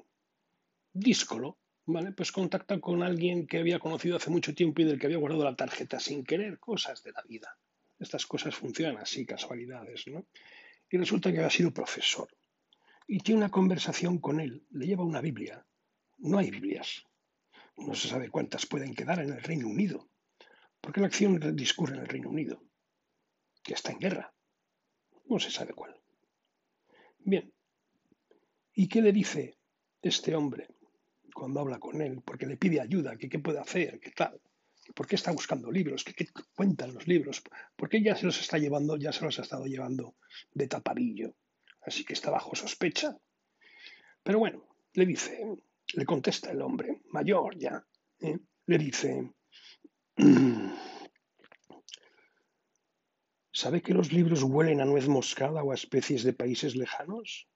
díscolo, 0.91 1.57
¿vale? 1.85 2.11
Pues 2.11 2.33
contacta 2.33 2.81
con 2.81 3.01
alguien 3.01 3.47
que 3.47 3.59
había 3.59 3.79
conocido 3.79 4.17
hace 4.17 4.29
mucho 4.29 4.53
tiempo 4.53 4.81
y 4.81 4.83
del 4.83 4.99
que 4.99 5.05
había 5.05 5.19
guardado 5.19 5.45
la 5.45 5.55
tarjeta 5.55 6.01
sin 6.01 6.25
querer, 6.25 6.59
cosas 6.59 7.01
de 7.03 7.13
la 7.13 7.21
vida. 7.21 7.57
Estas 7.97 8.25
cosas 8.25 8.53
funcionan 8.53 8.97
así, 8.97 9.25
casualidades, 9.25 10.05
¿no? 10.07 10.25
Y 10.89 10.97
resulta 10.97 11.31
que 11.31 11.37
había 11.37 11.49
sido 11.49 11.73
profesor. 11.73 12.27
Y 13.07 13.19
tiene 13.19 13.43
una 13.43 13.49
conversación 13.49 14.17
con 14.17 14.41
él, 14.41 14.65
le 14.71 14.87
lleva 14.87 15.05
una 15.05 15.21
Biblia. 15.21 15.65
No 16.17 16.39
hay 16.39 16.51
Biblias. 16.51 17.05
No 17.77 17.95
se 17.95 18.09
sabe 18.09 18.29
cuántas 18.29 18.65
pueden 18.65 18.95
quedar 18.95 19.19
en 19.19 19.29
el 19.29 19.41
Reino 19.41 19.69
Unido, 19.69 20.09
porque 20.81 20.99
la 20.99 21.07
acción 21.07 21.39
discurre 21.55 21.95
en 21.95 22.01
el 22.01 22.09
Reino 22.09 22.27
Unido, 22.27 22.61
que 23.63 23.75
está 23.75 23.93
en 23.93 23.99
guerra. 23.99 24.33
No 25.29 25.39
se 25.39 25.49
sabe 25.49 25.71
cuál. 25.71 26.00
Bien. 27.23 27.51
¿Y 28.73 28.87
qué 28.87 29.01
le 29.01 29.11
dice 29.11 29.57
este 30.01 30.35
hombre 30.35 30.67
cuando 31.33 31.59
habla 31.59 31.79
con 31.79 32.01
él? 32.01 32.21
Porque 32.25 32.45
le 32.45 32.57
pide 32.57 32.79
ayuda, 32.79 33.17
qué 33.17 33.39
puede 33.39 33.59
hacer, 33.59 33.99
qué 33.99 34.11
tal. 34.11 34.39
¿Por 34.95 35.07
qué 35.07 35.15
está 35.15 35.31
buscando 35.31 35.71
libros? 35.71 36.03
¿Qué, 36.03 36.27
cuentan 36.55 36.93
los 36.93 37.07
libros? 37.07 37.43
¿Por 37.75 37.89
qué 37.89 38.01
ya 38.01 38.15
se 38.15 38.25
los 38.25 38.39
está 38.39 38.57
llevando, 38.57 38.97
ya 38.97 39.11
se 39.11 39.23
los 39.23 39.37
ha 39.39 39.43
estado 39.43 39.65
llevando 39.65 40.15
de 40.53 40.67
tapadillo? 40.67 41.35
Así 41.81 42.03
que 42.03 42.13
está 42.13 42.29
bajo 42.29 42.55
sospecha. 42.55 43.17
Pero 44.23 44.39
bueno, 44.39 44.67
le 44.93 45.05
dice, 45.05 45.45
le 45.93 46.05
contesta 46.05 46.51
el 46.51 46.61
hombre, 46.61 47.01
mayor 47.09 47.57
ya, 47.57 47.85
¿eh? 48.19 48.37
le 48.65 48.77
dice, 48.77 49.31
¿Sabe 53.61 53.83
que 53.83 53.93
los 53.93 54.11
libros 54.11 54.41
huelen 54.41 54.81
a 54.81 54.85
nuez 54.85 55.07
moscada 55.07 55.61
o 55.61 55.69
a 55.71 55.75
especies 55.81 56.23
de 56.23 56.33
países 56.33 56.75
lejanos? 56.75 57.47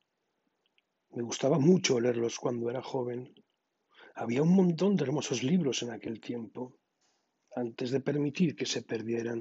Me 1.16 1.24
gustaba 1.24 1.58
mucho 1.58 2.00
leerlos 2.00 2.38
cuando 2.38 2.70
era 2.70 2.84
joven. 2.84 3.34
Había 4.14 4.44
un 4.44 4.54
montón 4.54 4.96
de 4.96 5.04
hermosos 5.06 5.42
libros 5.42 5.82
en 5.82 5.90
aquel 5.90 6.22
tiempo, 6.22 6.78
antes 7.56 7.90
de 7.90 8.02
permitir 8.02 8.56
que 8.56 8.68
se 8.68 8.84
perdieran. 8.84 9.40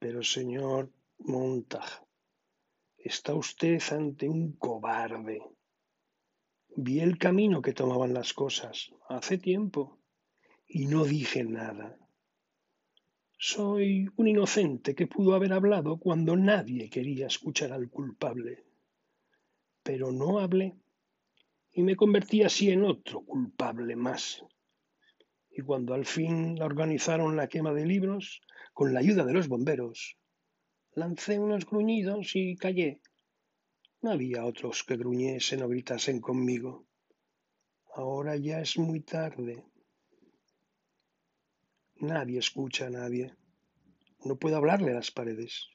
Pero, 0.00 0.24
señor 0.24 0.92
Montag, 1.18 1.90
está 2.98 3.34
usted 3.34 3.80
ante 3.92 4.28
un 4.28 4.56
cobarde. 4.56 5.38
Vi 6.74 6.98
el 6.98 7.18
camino 7.18 7.62
que 7.62 7.72
tomaban 7.72 8.14
las 8.14 8.34
cosas 8.34 8.90
hace 9.08 9.38
tiempo 9.38 10.00
y 10.66 10.86
no 10.86 11.04
dije 11.04 11.44
nada. 11.44 12.03
Soy 13.46 14.08
un 14.16 14.26
inocente 14.26 14.94
que 14.94 15.06
pudo 15.06 15.34
haber 15.34 15.52
hablado 15.52 15.98
cuando 15.98 16.34
nadie 16.34 16.88
quería 16.88 17.26
escuchar 17.26 17.72
al 17.72 17.90
culpable. 17.90 18.64
Pero 19.82 20.12
no 20.12 20.38
hablé 20.38 20.78
y 21.70 21.82
me 21.82 21.94
convertí 21.94 22.42
así 22.42 22.70
en 22.70 22.84
otro 22.84 23.20
culpable 23.20 23.96
más. 23.96 24.42
Y 25.50 25.60
cuando 25.60 25.92
al 25.92 26.06
fin 26.06 26.58
organizaron 26.62 27.36
la 27.36 27.46
quema 27.46 27.74
de 27.74 27.84
libros, 27.84 28.40
con 28.72 28.94
la 28.94 29.00
ayuda 29.00 29.26
de 29.26 29.34
los 29.34 29.48
bomberos, 29.48 30.16
lancé 30.94 31.38
unos 31.38 31.66
gruñidos 31.66 32.34
y 32.36 32.56
callé. 32.56 33.02
No 34.00 34.12
había 34.12 34.46
otros 34.46 34.84
que 34.84 34.96
gruñesen 34.96 35.62
o 35.62 35.68
gritasen 35.68 36.18
conmigo. 36.22 36.86
Ahora 37.94 38.36
ya 38.36 38.60
es 38.60 38.78
muy 38.78 39.00
tarde. 39.00 39.66
Nadie 42.00 42.38
escucha 42.38 42.86
a 42.86 42.90
nadie. 42.90 43.34
No 44.24 44.36
puedo 44.36 44.56
hablarle 44.56 44.90
a 44.90 44.94
las 44.94 45.10
paredes. 45.10 45.68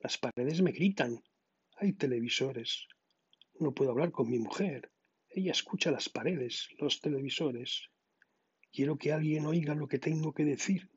Las 0.00 0.18
paredes 0.18 0.60
me 0.60 0.72
gritan. 0.72 1.22
Hay 1.76 1.92
televisores. 1.92 2.88
No 3.58 3.72
puedo 3.72 3.90
hablar 3.90 4.10
con 4.10 4.28
mi 4.28 4.38
mujer. 4.38 4.90
Ella 5.28 5.52
escucha 5.52 5.90
las 5.90 6.08
paredes, 6.08 6.68
los 6.78 7.00
televisores. 7.00 7.90
Quiero 8.72 8.96
que 8.98 9.12
alguien 9.12 9.46
oiga 9.46 9.74
lo 9.74 9.88
que 9.88 9.98
tengo 9.98 10.32
que 10.32 10.44
decir. 10.44 10.90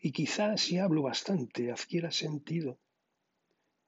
Y 0.00 0.12
quizás 0.12 0.60
si 0.60 0.78
hablo 0.78 1.02
bastante 1.02 1.70
adquiera 1.70 2.10
sentido. 2.10 2.78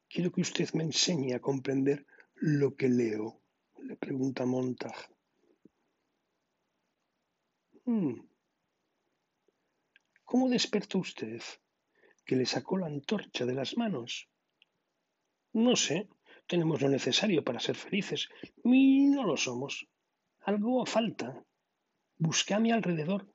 Quiero 0.09 0.31
que 0.31 0.43
usted 0.43 0.73
me 0.75 0.85
enseñe 0.85 1.35
a 1.35 1.41
comprender 1.41 2.07
lo 2.35 2.77
que 2.77 2.89
leo, 2.89 3.43
le 3.83 3.97
pregunta 3.97 4.47
Montag. 4.47 4.95
Hmm. 7.85 8.21
¿Cómo 10.27 10.49
despertó 10.49 10.99
usted? 10.99 11.41
¿Que 12.25 12.35
le 12.35 12.47
sacó 12.47 12.77
la 12.77 12.87
antorcha 12.87 13.47
de 13.47 13.55
las 13.55 13.77
manos? 13.77 14.29
No 15.53 15.77
sé, 15.77 16.09
tenemos 16.49 16.83
lo 16.83 16.89
necesario 16.89 17.45
para 17.45 17.61
ser 17.61 17.77
felices 17.77 18.29
y 18.65 19.07
no 19.07 19.23
lo 19.23 19.37
somos. 19.37 19.87
Algo 20.41 20.85
falta. 20.85 21.45
Busqué 22.19 22.55
a 22.55 22.59
mi 22.59 22.73
alrededor. 22.73 23.33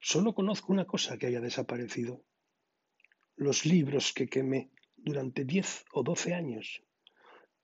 Solo 0.00 0.34
conozco 0.34 0.72
una 0.72 0.84
cosa 0.84 1.16
que 1.16 1.26
haya 1.28 1.40
desaparecido. 1.40 2.24
Los 3.36 3.64
libros 3.64 4.12
que 4.12 4.26
quemé 4.26 4.72
durante 4.96 5.44
diez 5.44 5.84
o 5.92 6.02
doce 6.02 6.34
años. 6.34 6.82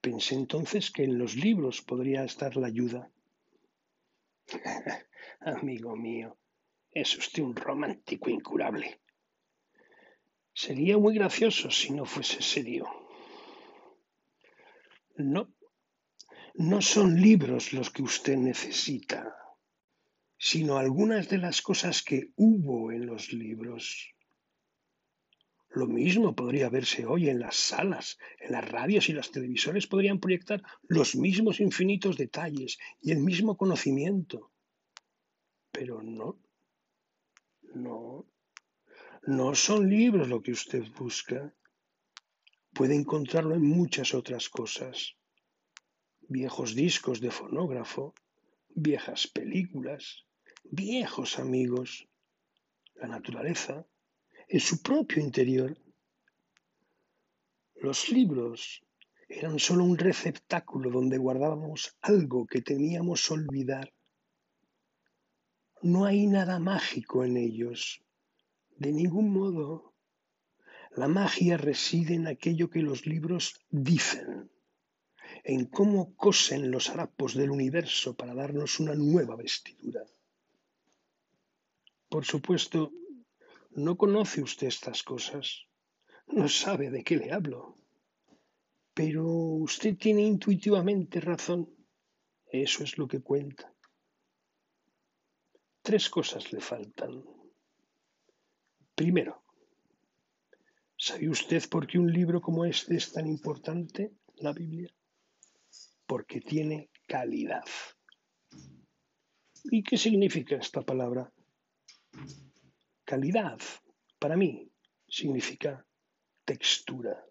Pensé 0.00 0.36
entonces 0.36 0.92
que 0.92 1.02
en 1.02 1.18
los 1.18 1.34
libros 1.34 1.82
podría 1.82 2.22
estar 2.22 2.56
la 2.56 2.68
ayuda. 2.68 3.10
Amigo 5.40 5.96
mío, 5.96 6.38
es 6.90 7.16
usted 7.16 7.42
un 7.42 7.54
romántico 7.54 8.30
incurable. 8.30 9.00
Sería 10.52 10.98
muy 10.98 11.14
gracioso 11.14 11.70
si 11.70 11.92
no 11.92 12.04
fuese 12.04 12.42
serio. 12.42 12.86
No, 15.16 15.52
no 16.54 16.82
son 16.82 17.20
libros 17.20 17.72
los 17.72 17.90
que 17.90 18.02
usted 18.02 18.36
necesita, 18.36 19.36
sino 20.36 20.76
algunas 20.76 21.28
de 21.28 21.38
las 21.38 21.62
cosas 21.62 22.02
que 22.02 22.32
hubo 22.36 22.90
en 22.90 23.06
los 23.06 23.32
libros. 23.32 24.14
Lo 25.70 25.86
mismo 25.86 26.34
podría 26.34 26.68
verse 26.70 27.04
hoy 27.06 27.28
en 27.28 27.40
las 27.40 27.56
salas, 27.56 28.18
en 28.40 28.52
las 28.52 28.68
radios 28.68 29.08
y 29.08 29.12
los 29.12 29.30
televisores 29.30 29.86
podrían 29.86 30.18
proyectar 30.18 30.62
los 30.88 31.14
mismos 31.14 31.60
infinitos 31.60 32.16
detalles 32.16 32.78
y 33.00 33.12
el 33.12 33.20
mismo 33.20 33.56
conocimiento. 33.56 34.50
Pero 35.70 36.02
no, 36.02 36.40
no, 37.78 38.26
no 39.26 39.54
son 39.54 39.88
libros 39.88 40.28
lo 40.28 40.42
que 40.42 40.52
usted 40.52 40.84
busca. 40.98 41.54
Puede 42.72 42.94
encontrarlo 42.94 43.54
en 43.54 43.64
muchas 43.66 44.14
otras 44.14 44.48
cosas. 44.48 45.14
viejos 46.30 46.74
discos 46.74 47.20
de 47.20 47.30
fonógrafo, 47.30 48.14
viejas 48.68 49.26
películas, 49.26 50.26
viejos 50.64 51.38
amigos, 51.38 52.06
la 52.96 53.08
naturaleza, 53.08 53.86
en 54.48 54.60
su 54.60 54.82
propio 54.82 55.22
interior. 55.22 55.76
Los 57.76 58.10
libros 58.10 58.82
eran 59.28 59.58
solo 59.58 59.84
un 59.84 59.96
receptáculo 59.96 60.90
donde 60.90 61.18
guardábamos 61.18 61.96
algo 62.00 62.46
que 62.46 62.60
temíamos 62.62 63.30
olvidar. 63.30 63.92
No 65.82 66.06
hay 66.06 66.26
nada 66.26 66.58
mágico 66.58 67.24
en 67.24 67.36
ellos, 67.36 68.02
de 68.76 68.92
ningún 68.92 69.32
modo. 69.32 69.94
La 70.96 71.06
magia 71.06 71.56
reside 71.56 72.14
en 72.14 72.26
aquello 72.26 72.68
que 72.68 72.82
los 72.82 73.06
libros 73.06 73.54
dicen, 73.70 74.50
en 75.44 75.66
cómo 75.66 76.16
cosen 76.16 76.72
los 76.72 76.90
harapos 76.90 77.34
del 77.34 77.50
universo 77.50 78.16
para 78.16 78.34
darnos 78.34 78.80
una 78.80 78.94
nueva 78.94 79.36
vestidura. 79.36 80.04
Por 82.08 82.24
supuesto, 82.24 82.92
no 83.70 83.96
conoce 83.96 84.42
usted 84.42 84.66
estas 84.66 85.04
cosas, 85.04 85.66
no 86.26 86.48
sabe 86.48 86.90
de 86.90 87.04
qué 87.04 87.16
le 87.16 87.30
hablo, 87.30 87.76
pero 88.94 89.24
usted 89.24 89.96
tiene 89.96 90.22
intuitivamente 90.22 91.20
razón, 91.20 91.72
eso 92.50 92.82
es 92.82 92.98
lo 92.98 93.06
que 93.06 93.20
cuenta. 93.20 93.72
Tres 95.88 96.10
cosas 96.10 96.52
le 96.52 96.60
faltan. 96.60 97.24
Primero, 98.94 99.42
¿sabe 100.98 101.30
usted 101.30 101.66
por 101.70 101.86
qué 101.86 101.98
un 101.98 102.12
libro 102.12 102.42
como 102.42 102.66
este 102.66 102.96
es 102.96 103.10
tan 103.10 103.26
importante, 103.26 104.12
la 104.36 104.52
Biblia? 104.52 104.94
Porque 106.06 106.42
tiene 106.42 106.90
calidad. 107.06 107.64
¿Y 109.64 109.82
qué 109.82 109.96
significa 109.96 110.56
esta 110.56 110.82
palabra? 110.82 111.32
Calidad, 113.02 113.58
para 114.18 114.36
mí, 114.36 114.70
significa 115.08 115.86
textura. 116.44 117.24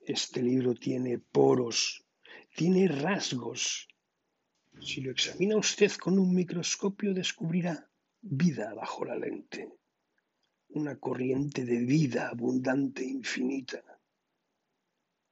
Este 0.00 0.42
libro 0.42 0.74
tiene 0.74 1.18
poros, 1.18 2.04
tiene 2.54 2.88
rasgos. 2.88 3.88
Si 4.80 5.00
lo 5.00 5.10
examina 5.10 5.56
usted 5.56 5.92
con 5.92 6.18
un 6.18 6.34
microscopio 6.34 7.12
descubrirá 7.14 7.90
vida 8.20 8.74
bajo 8.74 9.04
la 9.04 9.16
lente 9.16 9.78
una 10.70 10.98
corriente 10.98 11.64
de 11.64 11.78
vida 11.78 12.28
abundante 12.28 13.02
e 13.02 13.08
infinita. 13.08 13.82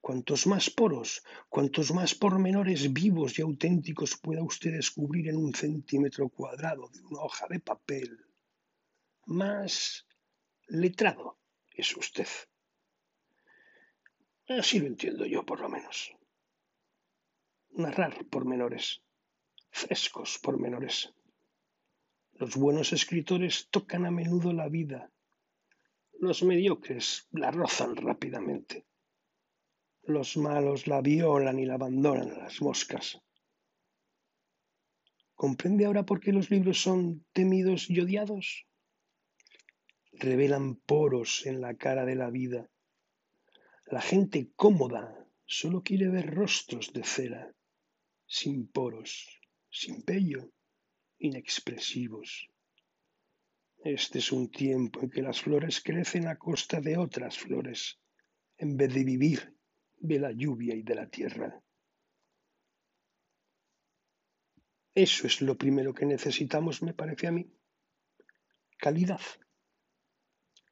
Cuantos 0.01 0.47
más 0.47 0.69
poros, 0.69 1.23
cuantos 1.49 1.91
más 1.93 2.15
pormenores 2.15 2.93
vivos 2.93 3.37
y 3.37 3.41
auténticos 3.41 4.17
pueda 4.17 4.41
usted 4.43 4.71
descubrir 4.71 5.27
en 5.27 5.37
un 5.37 5.53
centímetro 5.53 6.29
cuadrado 6.29 6.89
de 6.89 7.01
una 7.01 7.21
hoja 7.21 7.45
de 7.49 7.59
papel, 7.59 8.25
más 9.25 10.07
letrado 10.67 11.37
es 11.71 11.95
usted. 11.95 12.27
Así 14.47 14.79
lo 14.79 14.87
entiendo 14.87 15.25
yo, 15.25 15.45
por 15.45 15.59
lo 15.59 15.67
menos. 15.67 16.13
Narrar 17.71 18.25
pormenores, 18.25 19.01
frescos 19.77 20.39
pormenores. 20.41 21.13
Los 22.33 22.55
buenos 22.55 22.93
escritores 22.93 23.67
tocan 23.69 24.05
a 24.05 24.11
menudo 24.11 24.53
la 24.53 24.69
vida 24.69 25.11
los 26.19 26.41
mediocres 26.41 27.27
la 27.31 27.51
rozan 27.51 27.95
rápidamente. 27.95 28.85
Los 30.03 30.35
malos 30.37 30.87
la 30.87 31.01
violan 31.01 31.59
y 31.59 31.65
la 31.65 31.75
abandonan 31.75 32.31
a 32.31 32.37
las 32.39 32.61
moscas. 32.61 33.21
¿Comprende 35.35 35.85
ahora 35.85 36.05
por 36.05 36.19
qué 36.19 36.31
los 36.33 36.49
libros 36.49 36.81
son 36.81 37.25
temidos 37.33 37.89
y 37.89 37.99
odiados? 37.99 38.65
Revelan 40.13 40.77
poros 40.77 41.45
en 41.45 41.61
la 41.61 41.75
cara 41.75 42.05
de 42.05 42.15
la 42.15 42.31
vida. 42.31 42.67
La 43.85 44.01
gente 44.01 44.49
cómoda 44.55 45.27
solo 45.45 45.83
quiere 45.83 46.09
ver 46.09 46.33
rostros 46.33 46.93
de 46.93 47.03
cera, 47.03 47.53
sin 48.25 48.67
poros, 48.67 49.39
sin 49.77 50.01
pello, 50.01 50.51
inexpresivos. 51.19 52.49
Este 53.83 54.17
es 54.19 54.31
un 54.31 54.49
tiempo 54.49 55.01
en 55.01 55.09
que 55.11 55.21
las 55.21 55.39
flores 55.39 55.81
crecen 55.81 56.27
a 56.27 56.37
costa 56.37 56.81
de 56.81 56.97
otras 56.97 57.37
flores, 57.37 57.99
en 58.57 58.75
vez 58.75 58.91
de 58.91 59.03
vivir 59.03 59.55
de 59.97 60.19
la 60.19 60.31
lluvia 60.31 60.73
y 60.73 60.81
de 60.81 60.95
la 60.95 61.07
tierra. 61.07 61.61
Eso 64.95 65.27
es 65.27 65.41
lo 65.41 65.55
primero 65.55 65.93
que 65.93 66.07
necesitamos, 66.07 66.81
me 66.81 66.95
parece 66.95 67.27
a 67.27 67.31
mí. 67.31 67.45
Calidad. 68.79 69.21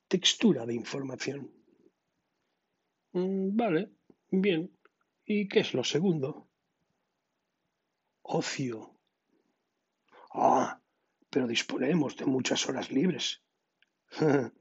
Textura 0.08 0.66
de 0.66 0.74
información. 0.74 1.54
Mm, 3.12 3.56
vale, 3.56 3.92
bien. 4.32 4.76
¿Y 5.26 5.48
qué 5.48 5.60
es 5.60 5.76
lo 5.76 5.84
segundo? 5.84 6.50
Ocio. 8.24 8.95
Ah, 10.38 10.82
pero 11.30 11.48
disponemos 11.48 12.18
de 12.18 12.26
muchas 12.26 12.68
horas 12.68 12.92
libres. 12.92 13.42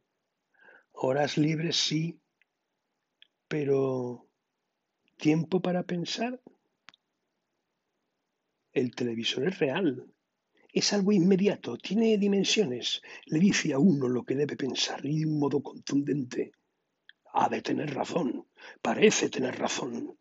horas 0.93 1.37
libres 1.37 1.77
sí, 1.77 2.21
pero 3.49 4.29
¿tiempo 5.17 5.61
para 5.61 5.83
pensar? 5.83 6.41
El 8.73 8.95
televisor 8.95 9.49
es 9.49 9.59
real, 9.59 10.15
es 10.73 10.93
algo 10.93 11.13
inmediato, 11.13 11.77
tiene 11.77 12.19
dimensiones, 12.19 13.03
le 13.27 13.41
dice 13.41 13.73
a 13.73 13.81
uno 13.81 14.09
lo 14.09 14.23
que 14.23 14.37
debe 14.37 14.57
pensar 14.57 15.05
y 15.05 15.21
de 15.21 15.27
un 15.27 15.41
modo 15.41 15.61
contundente. 15.61 16.53
Ha 17.33 17.49
de 17.49 17.63
tener 17.63 17.93
razón, 17.93 18.47
parece 18.81 19.29
tener 19.29 19.59
razón. 19.59 20.17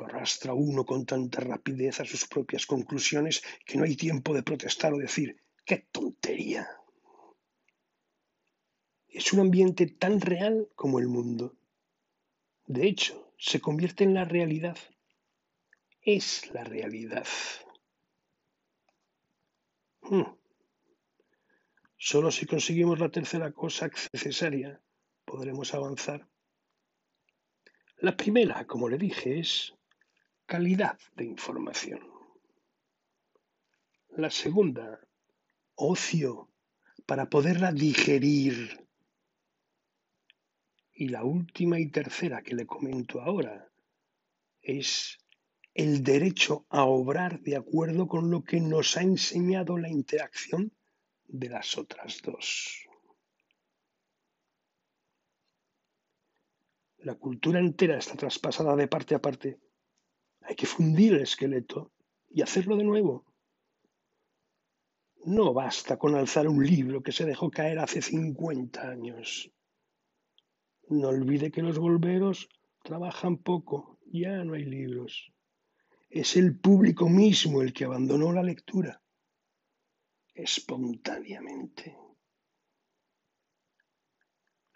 Lo 0.00 0.06
arrastra 0.06 0.54
uno 0.54 0.86
con 0.86 1.04
tanta 1.04 1.40
rapidez 1.40 2.00
a 2.00 2.06
sus 2.06 2.26
propias 2.26 2.64
conclusiones 2.64 3.42
que 3.66 3.76
no 3.76 3.84
hay 3.84 3.96
tiempo 3.96 4.32
de 4.32 4.42
protestar 4.42 4.94
o 4.94 4.98
decir 4.98 5.36
¡Qué 5.66 5.88
tontería! 5.92 6.66
Es 9.08 9.34
un 9.34 9.40
ambiente 9.40 9.86
tan 9.88 10.22
real 10.22 10.70
como 10.74 11.00
el 11.00 11.06
mundo. 11.06 11.54
De 12.66 12.86
hecho, 12.86 13.34
se 13.36 13.60
convierte 13.60 14.04
en 14.04 14.14
la 14.14 14.24
realidad. 14.24 14.78
Es 16.00 16.50
la 16.54 16.64
realidad. 16.64 17.26
Hmm. 20.00 20.32
Solo 21.98 22.30
si 22.30 22.46
conseguimos 22.46 22.98
la 23.00 23.10
tercera 23.10 23.52
cosa 23.52 23.90
necesaria 24.14 24.80
podremos 25.26 25.74
avanzar. 25.74 26.26
La 27.98 28.16
primera, 28.16 28.66
como 28.66 28.88
le 28.88 28.96
dije, 28.96 29.40
es 29.40 29.74
calidad 30.50 30.98
de 31.14 31.24
información. 31.26 32.00
La 34.16 34.30
segunda 34.30 34.98
ocio 35.76 36.50
para 37.06 37.30
poderla 37.30 37.70
digerir. 37.70 38.84
Y 40.92 41.06
la 41.06 41.22
última 41.22 41.78
y 41.78 41.86
tercera 41.86 42.42
que 42.42 42.56
le 42.56 42.66
comento 42.66 43.20
ahora 43.20 43.70
es 44.60 45.18
el 45.72 46.02
derecho 46.02 46.66
a 46.68 46.82
obrar 46.82 47.38
de 47.42 47.54
acuerdo 47.54 48.08
con 48.08 48.28
lo 48.28 48.42
que 48.42 48.60
nos 48.60 48.96
ha 48.96 49.02
enseñado 49.02 49.78
la 49.78 49.88
interacción 49.88 50.72
de 51.28 51.48
las 51.48 51.78
otras 51.78 52.20
dos. 52.24 52.88
La 56.98 57.14
cultura 57.14 57.60
entera 57.60 57.96
está 57.96 58.16
traspasada 58.16 58.74
de 58.74 58.88
parte 58.88 59.14
a 59.14 59.20
parte. 59.20 59.69
Hay 60.42 60.54
que 60.56 60.66
fundir 60.66 61.14
el 61.14 61.22
esqueleto 61.22 61.92
y 62.28 62.42
hacerlo 62.42 62.76
de 62.76 62.84
nuevo 62.84 63.30
no 65.24 65.52
basta 65.52 65.98
con 65.98 66.14
alzar 66.14 66.48
un 66.48 66.64
libro 66.64 67.02
que 67.02 67.12
se 67.12 67.26
dejó 67.26 67.50
caer 67.50 67.78
hace 67.78 68.00
50 68.00 68.80
años. 68.88 69.50
No 70.88 71.08
olvide 71.08 71.50
que 71.50 71.62
los 71.62 71.78
golberos 71.78 72.48
trabajan 72.82 73.36
poco, 73.38 73.98
ya 74.06 74.44
no 74.44 74.54
hay 74.54 74.64
libros. 74.64 75.32
Es 76.08 76.36
el 76.36 76.58
público 76.58 77.08
mismo 77.08 77.62
el 77.62 77.72
que 77.72 77.84
abandonó 77.84 78.32
la 78.32 78.42
lectura, 78.42 79.02
espontáneamente. 80.34 81.96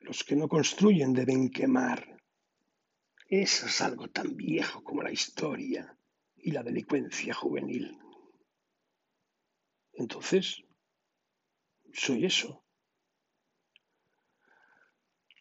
Los 0.01 0.23
que 0.23 0.37
no 0.37 0.49
construyen 0.49 1.15
deben 1.15 1.51
quemar. 1.51 2.14
Eso 3.43 3.66
es 3.66 3.80
algo 3.80 4.07
tan 4.11 4.37
viejo 4.37 4.85
como 4.85 5.03
la 5.03 5.11
historia 5.11 5.99
y 6.37 6.53
la 6.53 6.62
delincuencia 6.62 7.35
juvenil. 7.35 7.99
Entonces, 9.95 10.62
soy 11.93 12.26
eso. 12.26 12.64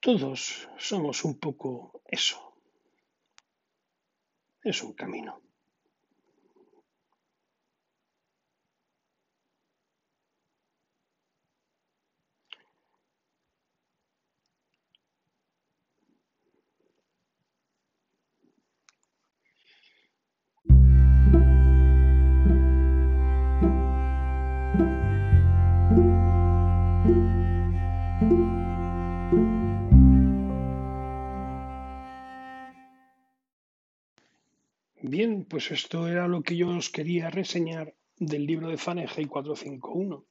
Todos 0.01 0.67
somos 0.79 1.23
un 1.23 1.37
poco 1.37 2.01
eso. 2.07 2.57
Es 4.63 4.81
un 4.81 4.93
camino. 4.93 5.53
Bien, 35.15 35.45
pues 35.45 35.69
esto 35.69 36.07
era 36.07 36.28
lo 36.28 36.41
que 36.41 36.55
yo 36.55 36.69
os 36.69 36.89
quería 36.89 37.30
reseñar 37.30 37.93
del 38.17 38.45
libro 38.45 38.69
de 38.69 38.78
Fahrenheit 38.78 39.28
451. 39.28 40.26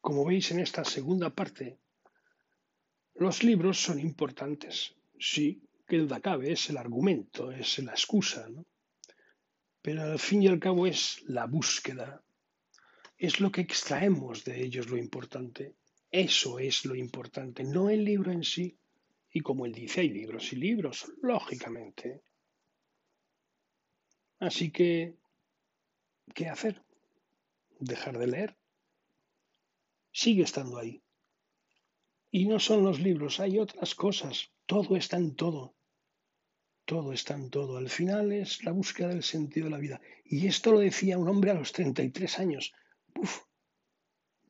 Como 0.00 0.24
veis 0.24 0.50
en 0.52 0.60
esta 0.60 0.84
segunda 0.84 1.30
parte, 1.30 1.78
los 3.14 3.42
libros 3.42 3.82
son 3.82 3.98
importantes. 3.98 4.94
Sí, 5.18 5.62
que 5.88 5.98
duda 5.98 6.20
cabe, 6.20 6.52
es 6.52 6.70
el 6.70 6.76
argumento, 6.76 7.50
es 7.50 7.78
la 7.80 7.92
excusa, 7.92 8.48
¿no? 8.48 8.64
Pero 9.82 10.02
al 10.02 10.18
fin 10.18 10.42
y 10.42 10.48
al 10.48 10.60
cabo 10.60 10.86
es 10.86 11.22
la 11.26 11.46
búsqueda. 11.46 12.22
Es 13.16 13.40
lo 13.40 13.50
que 13.50 13.62
extraemos 13.62 14.44
de 14.44 14.62
ellos 14.62 14.88
lo 14.88 14.98
importante. 14.98 15.74
Eso 16.10 16.58
es 16.58 16.84
lo 16.84 16.94
importante, 16.94 17.62
no 17.62 17.88
el 17.88 18.04
libro 18.04 18.32
en 18.32 18.42
sí. 18.42 18.76
Y 19.32 19.40
como 19.40 19.64
él 19.64 19.72
dice, 19.72 20.00
hay 20.00 20.08
libros 20.08 20.52
y 20.52 20.56
libros, 20.56 21.12
lógicamente. 21.22 22.22
Así 24.40 24.72
que, 24.72 25.16
¿qué 26.34 26.48
hacer? 26.48 26.82
¿Dejar 27.78 28.18
de 28.18 28.26
leer? 28.26 28.56
Sigue 30.10 30.42
estando 30.42 30.78
ahí. 30.78 31.00
Y 32.32 32.46
no 32.46 32.58
son 32.58 32.82
los 32.82 33.00
libros, 33.00 33.38
hay 33.38 33.58
otras 33.58 33.94
cosas. 33.94 34.50
Todo 34.66 34.96
está 34.96 35.16
en 35.16 35.36
todo. 35.36 35.76
Todo 36.84 37.12
está 37.12 37.34
en 37.34 37.50
todo. 37.50 37.76
Al 37.76 37.88
final 37.88 38.32
es 38.32 38.64
la 38.64 38.72
búsqueda 38.72 39.08
del 39.08 39.22
sentido 39.22 39.66
de 39.66 39.70
la 39.70 39.78
vida. 39.78 40.00
Y 40.24 40.48
esto 40.48 40.72
lo 40.72 40.80
decía 40.80 41.18
un 41.18 41.28
hombre 41.28 41.52
a 41.52 41.54
los 41.54 41.70
33 41.72 42.38
años. 42.40 42.72
Uf, 43.14 43.42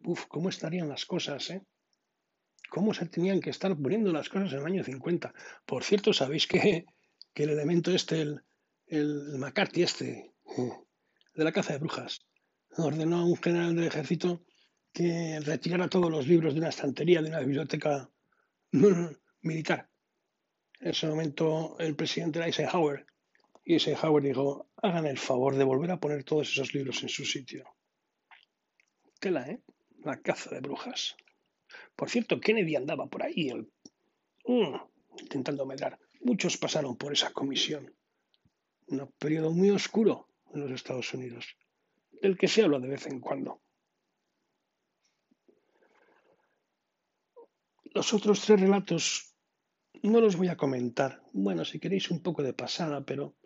uf, 0.05 0.27
¿cómo 0.27 0.49
estarían 0.49 0.89
las 0.89 1.05
cosas, 1.07 1.51
eh? 1.51 1.63
¿Cómo 2.71 2.95
se 2.95 3.07
tenían 3.07 3.41
que 3.41 3.51
estar 3.51 3.77
poniendo 3.77 4.13
las 4.13 4.29
cosas 4.29 4.53
en 4.53 4.61
el 4.61 4.67
año 4.67 4.85
50? 4.85 5.35
Por 5.67 5.83
cierto, 5.83 6.13
¿sabéis 6.13 6.47
que, 6.47 6.87
que 7.35 7.43
el 7.43 7.51
elemento 7.51 7.91
este, 7.91 8.23
el, 8.23 8.45
el 8.87 9.39
McCarthy 9.39 9.83
este, 9.83 10.33
de 11.35 11.45
la 11.45 11.53
caza 11.53 11.73
de 11.73 11.79
brujas, 11.79 12.21
ordenó 12.77 13.19
a 13.19 13.25
un 13.25 13.37
general 13.37 13.75
del 13.75 13.87
ejército 13.87 14.45
que 14.93 15.39
retirara 15.41 15.89
todos 15.89 16.11
los 16.11 16.27
libros 16.27 16.55
de 16.55 16.61
una 16.61 16.71
estantería 16.71 17.23
de 17.23 17.29
una 17.29 17.41
biblioteca 17.41 18.11
militar. 19.43 19.89
En 20.81 20.89
ese 20.91 21.07
momento 21.07 21.77
el 21.79 21.95
presidente 21.95 22.39
era 22.39 22.47
Eisenhower 22.47 23.07
y 23.65 23.75
Eisenhower 23.75 24.23
dijo, 24.23 24.69
hagan 24.77 25.07
el 25.07 25.19
favor 25.19 25.57
de 25.57 25.65
volver 25.65 25.91
a 25.93 26.01
poner 26.01 26.25
todos 26.25 26.51
esos 26.51 26.75
libros 26.75 27.03
en 27.03 27.09
su 27.09 27.25
sitio. 27.25 27.65
Tela, 29.21 29.47
¿eh? 29.49 29.63
La 30.05 30.21
caza 30.21 30.51
de 30.51 30.61
brujas. 30.61 31.17
Por 31.95 32.09
cierto, 32.09 32.41
Kennedy 32.41 32.77
andaba 32.77 33.07
por 33.07 33.23
ahí 33.23 33.53
mm, 34.45 34.75
intentando 35.21 35.67
medrar. 35.67 35.99
Muchos 36.21 36.57
pasaron 36.57 36.97
por 36.97 37.13
esa 37.13 37.33
comisión 37.33 37.95
un 38.89 39.13
periodo 39.19 39.53
muy 39.53 39.71
oscuro 39.71 40.29
en 40.53 40.63
los 40.63 40.73
Estados 40.73 41.15
Unidos, 41.15 41.57
del 42.21 42.37
que 42.37 42.49
se 42.49 42.63
habla 42.63 42.79
de 42.79 42.89
vez 42.89 43.07
en 43.07 43.21
cuando. 43.21 43.63
Los 47.85 48.13
otros 48.15 48.41
tres 48.43 48.61
relatos 48.61 49.35
no 50.03 50.21
los 50.21 50.37
voy 50.37 50.49
a 50.49 50.57
comentar. 50.57 51.23
Bueno, 51.33 51.65
si 51.65 51.79
queréis 51.79 52.11
un 52.11 52.23
poco 52.23 52.43
de 52.43 52.53
pasada, 52.53 53.05
pero 53.05 53.37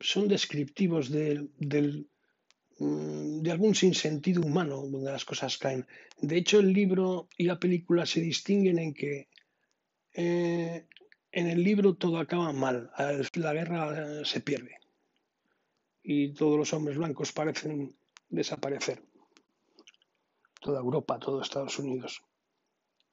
son 0.00 0.28
descriptivos 0.28 1.10
de, 1.10 1.48
mm, 1.58 2.09
de 2.80 3.50
algún 3.50 3.74
sinsentido 3.74 4.40
humano 4.40 4.86
donde 4.86 5.12
las 5.12 5.26
cosas 5.26 5.58
caen. 5.58 5.86
De 6.20 6.38
hecho, 6.38 6.60
el 6.60 6.72
libro 6.72 7.28
y 7.36 7.44
la 7.44 7.60
película 7.60 8.06
se 8.06 8.20
distinguen 8.20 8.78
en 8.78 8.94
que 8.94 9.28
eh, 10.14 10.86
en 11.30 11.46
el 11.46 11.62
libro 11.62 11.94
todo 11.94 12.18
acaba 12.18 12.52
mal, 12.52 12.90
la 13.34 13.52
guerra 13.52 14.24
se 14.24 14.40
pierde 14.40 14.80
y 16.02 16.32
todos 16.32 16.58
los 16.58 16.72
hombres 16.72 16.96
blancos 16.96 17.32
parecen 17.32 17.94
desaparecer. 18.28 19.02
Toda 20.60 20.80
Europa, 20.80 21.18
todo 21.18 21.40
Estados 21.40 21.78
Unidos, 21.78 22.22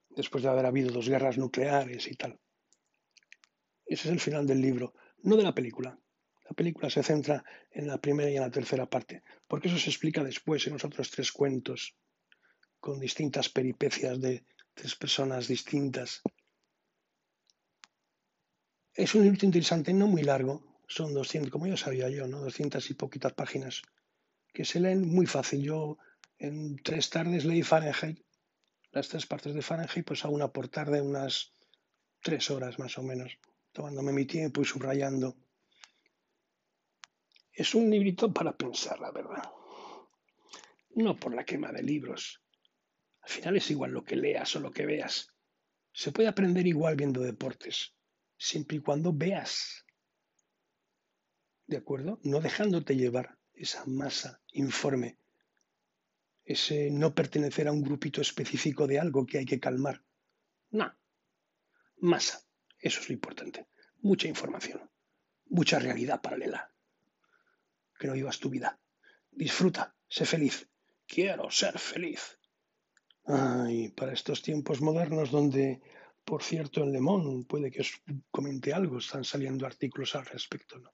después 0.10 0.44
de 0.44 0.50
haber 0.50 0.66
habido 0.66 0.92
dos 0.92 1.08
guerras 1.08 1.38
nucleares 1.38 2.08
y 2.08 2.16
tal. 2.16 2.40
Ese 3.86 4.08
es 4.08 4.14
el 4.14 4.20
final 4.20 4.48
del 4.48 4.62
libro, 4.62 4.94
no 5.24 5.36
de 5.36 5.44
la 5.44 5.56
película. 5.56 5.98
La 6.50 6.56
película 6.56 6.90
se 6.90 7.04
centra 7.04 7.44
en 7.72 7.88
la 7.88 8.00
primera 8.00 8.30
y 8.30 8.36
en 8.38 8.42
la 8.42 8.52
tercera 8.52 8.90
parte, 8.90 9.24
porque 9.48 9.68
eso 9.68 9.78
se 9.78 9.90
explica 9.90 10.24
después 10.24 10.66
en 10.68 10.74
los 10.74 10.86
otros 10.86 11.12
tres 11.12 11.32
cuentos, 11.32 11.96
con 12.80 13.00
distintas 13.00 13.50
peripecias 13.50 14.22
de 14.22 14.46
tres 14.74 14.96
personas 14.96 15.48
distintas 15.48 16.22
es 18.98 19.14
un 19.14 19.24
libro 19.24 19.46
interesante, 19.46 19.94
no 19.94 20.08
muy 20.08 20.24
largo, 20.24 20.82
son 20.88 21.14
200, 21.14 21.52
como 21.52 21.68
ya 21.68 21.78
sabía 21.78 22.10
yo, 22.10 22.28
¿no? 22.28 22.42
200 22.42 22.90
y 22.90 22.96
poquitas 22.96 23.34
páginas, 23.34 23.84
que 24.52 24.66
se 24.66 24.80
leen 24.80 25.08
muy 25.08 25.28
fácil. 25.28 25.62
Yo 25.62 26.00
en 26.40 26.78
tres 26.78 27.12
tardes 27.12 27.46
leí 27.46 27.62
Fahrenheit, 27.62 28.26
las 28.92 29.08
tres 29.08 29.28
partes 29.28 29.54
de 29.54 29.62
Fahrenheit, 29.62 30.04
pues 30.04 30.26
a 30.26 30.30
una 30.30 30.48
por 30.48 30.68
tarde, 30.70 31.00
unas 31.00 31.54
tres 32.24 32.50
horas 32.50 32.80
más 32.80 32.98
o 32.98 33.04
menos, 33.04 33.38
tomándome 33.72 34.12
mi 34.14 34.26
tiempo 34.26 34.62
y 34.62 34.66
subrayando. 34.66 35.38
Es 37.58 37.74
un 37.74 37.90
librito 37.90 38.32
para 38.32 38.56
pensar, 38.56 39.00
la 39.00 39.12
verdad. 39.12 39.52
No 40.92 41.16
por 41.16 41.34
la 41.34 41.44
quema 41.44 41.72
de 41.72 41.82
libros. 41.82 42.44
Al 43.22 43.30
final 43.30 43.58
es 43.58 43.72
igual 43.72 43.92
lo 43.94 44.04
que 44.04 44.16
leas 44.16 44.56
o 44.56 44.60
lo 44.60 44.70
que 44.70 44.86
veas. 44.86 45.34
Se 45.92 46.12
puede 46.12 46.30
aprender 46.30 46.68
igual 46.68 46.96
viendo 46.96 47.22
deportes 47.22 47.96
siempre 48.38 48.78
y 48.78 48.82
cuando 48.82 49.12
veas. 49.12 49.88
¿De 51.66 51.78
acuerdo? 51.78 52.20
No 52.22 52.42
dejándote 52.42 52.96
llevar 52.96 53.40
esa 53.56 53.84
masa 53.88 54.40
informe, 54.52 55.18
ese 56.46 56.92
no 56.92 57.16
pertenecer 57.16 57.68
a 57.68 57.72
un 57.72 57.82
grupito 57.82 58.22
específico 58.22 58.86
de 58.86 59.00
algo 59.00 59.26
que 59.26 59.40
hay 59.40 59.46
que 59.46 59.60
calmar. 59.60 60.06
No. 60.70 60.96
Masa. 61.98 62.46
Eso 62.78 63.02
es 63.02 63.10
lo 63.10 63.14
importante. 63.14 63.68
Mucha 64.02 64.28
información. 64.28 64.92
Mucha 65.48 65.80
realidad 65.80 66.22
paralela. 66.22 66.72
Que 68.00 68.08
no 68.08 68.14
vivas 68.14 68.40
tu 68.40 68.50
vida. 68.50 68.80
Disfruta. 69.32 69.96
Sé 70.08 70.26
feliz. 70.26 70.68
Quiero 71.06 71.50
ser 71.52 71.78
feliz. 71.80 72.40
Ay, 73.26 73.90
para 73.90 74.14
estos 74.14 74.42
tiempos 74.42 74.82
modernos 74.82 75.32
donde 75.32 75.82
por 76.28 76.44
cierto, 76.44 76.84
en 76.84 76.92
Le 76.92 77.00
Monde, 77.00 77.46
puede 77.46 77.72
que 77.72 77.80
os 77.80 77.92
comente 78.36 78.74
algo, 78.74 78.98
están 78.98 79.24
saliendo 79.24 79.66
artículos 79.66 80.14
al 80.14 80.26
respecto. 80.26 80.78
¿no? 80.78 80.92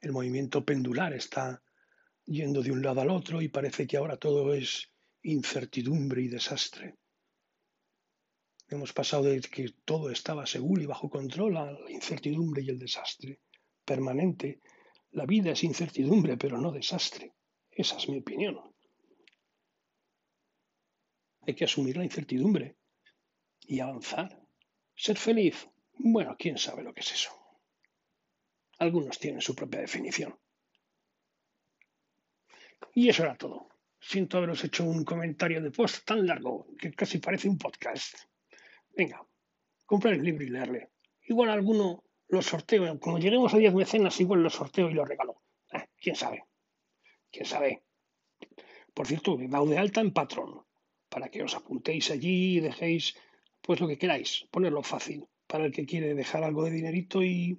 El 0.00 0.12
movimiento 0.12 0.64
pendular 0.64 1.12
está 1.12 1.62
yendo 2.24 2.62
de 2.62 2.72
un 2.72 2.80
lado 2.80 3.02
al 3.02 3.10
otro 3.10 3.42
y 3.42 3.48
parece 3.48 3.86
que 3.86 3.98
ahora 3.98 4.16
todo 4.16 4.54
es 4.54 4.90
incertidumbre 5.22 6.22
y 6.22 6.28
desastre. 6.28 6.94
Hemos 8.70 8.94
pasado 8.94 9.24
de 9.24 9.42
que 9.42 9.74
todo 9.84 10.08
estaba 10.08 10.46
seguro 10.46 10.80
y 10.80 10.86
bajo 10.86 11.10
control 11.10 11.58
a 11.58 11.70
la 11.70 11.90
incertidumbre 11.90 12.62
y 12.62 12.70
el 12.70 12.78
desastre 12.78 13.40
permanente. 13.84 14.62
La 15.14 15.26
vida 15.26 15.52
es 15.52 15.62
incertidumbre, 15.62 16.36
pero 16.36 16.60
no 16.60 16.72
desastre. 16.72 17.34
Esa 17.70 17.96
es 17.96 18.08
mi 18.08 18.18
opinión. 18.18 18.58
Hay 21.42 21.54
que 21.54 21.66
asumir 21.66 21.96
la 21.96 22.04
incertidumbre 22.04 22.76
y 23.60 23.78
avanzar. 23.78 24.42
Ser 24.96 25.16
feliz, 25.16 25.68
bueno, 25.98 26.34
quién 26.36 26.58
sabe 26.58 26.82
lo 26.82 26.92
que 26.92 27.00
es 27.00 27.12
eso. 27.12 27.30
Algunos 28.78 29.20
tienen 29.20 29.40
su 29.40 29.54
propia 29.54 29.80
definición. 29.80 30.36
Y 32.92 33.08
eso 33.08 33.22
era 33.22 33.36
todo. 33.36 33.68
Siento 34.00 34.38
haberos 34.38 34.64
hecho 34.64 34.84
un 34.84 35.04
comentario 35.04 35.62
de 35.62 35.70
post 35.70 36.04
tan 36.04 36.26
largo 36.26 36.66
que 36.76 36.92
casi 36.92 37.18
parece 37.18 37.48
un 37.48 37.58
podcast. 37.58 38.18
Venga, 38.96 39.24
comprar 39.86 40.14
el 40.14 40.24
libro 40.24 40.44
y 40.44 40.50
leerle. 40.50 40.90
Igual 41.22 41.50
alguno 41.50 42.03
lo 42.28 42.42
sorteo. 42.42 42.98
Cuando 42.98 43.20
lleguemos 43.20 43.54
a 43.54 43.58
10 43.58 43.74
mecenas, 43.74 44.20
igual 44.20 44.42
lo 44.42 44.50
sorteo 44.50 44.90
y 44.90 44.94
lo 44.94 45.04
regalo. 45.04 45.42
Eh, 45.72 45.86
¿Quién 45.96 46.16
sabe? 46.16 46.44
¿Quién 47.30 47.46
sabe? 47.46 47.82
Por 48.92 49.06
cierto, 49.06 49.36
dado 49.38 49.66
de 49.66 49.78
alta 49.78 50.00
en 50.00 50.12
patrón, 50.12 50.64
para 51.08 51.28
que 51.28 51.42
os 51.42 51.54
apuntéis 51.54 52.10
allí 52.10 52.56
y 52.56 52.60
dejéis 52.60 53.16
pues 53.60 53.80
lo 53.80 53.88
que 53.88 53.98
queráis, 53.98 54.46
ponerlo 54.50 54.82
fácil 54.82 55.26
para 55.46 55.64
el 55.64 55.72
que 55.72 55.86
quiere 55.86 56.14
dejar 56.14 56.44
algo 56.44 56.64
de 56.64 56.70
dinerito 56.70 57.22
y 57.22 57.58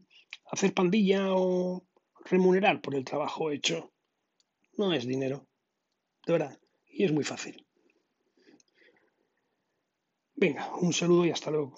hacer 0.51 0.73
pandilla 0.73 1.33
o 1.33 1.85
remunerar 2.25 2.81
por 2.81 2.95
el 2.95 3.03
trabajo 3.03 3.51
hecho. 3.51 3.91
No 4.77 4.93
es 4.93 5.07
dinero, 5.07 5.47
de 6.25 6.33
verdad, 6.33 6.59
y 6.87 7.05
es 7.05 7.11
muy 7.11 7.23
fácil. 7.23 7.65
Venga, 10.35 10.69
un 10.75 10.91
saludo 10.93 11.25
y 11.25 11.31
hasta 11.31 11.51
luego. 11.51 11.75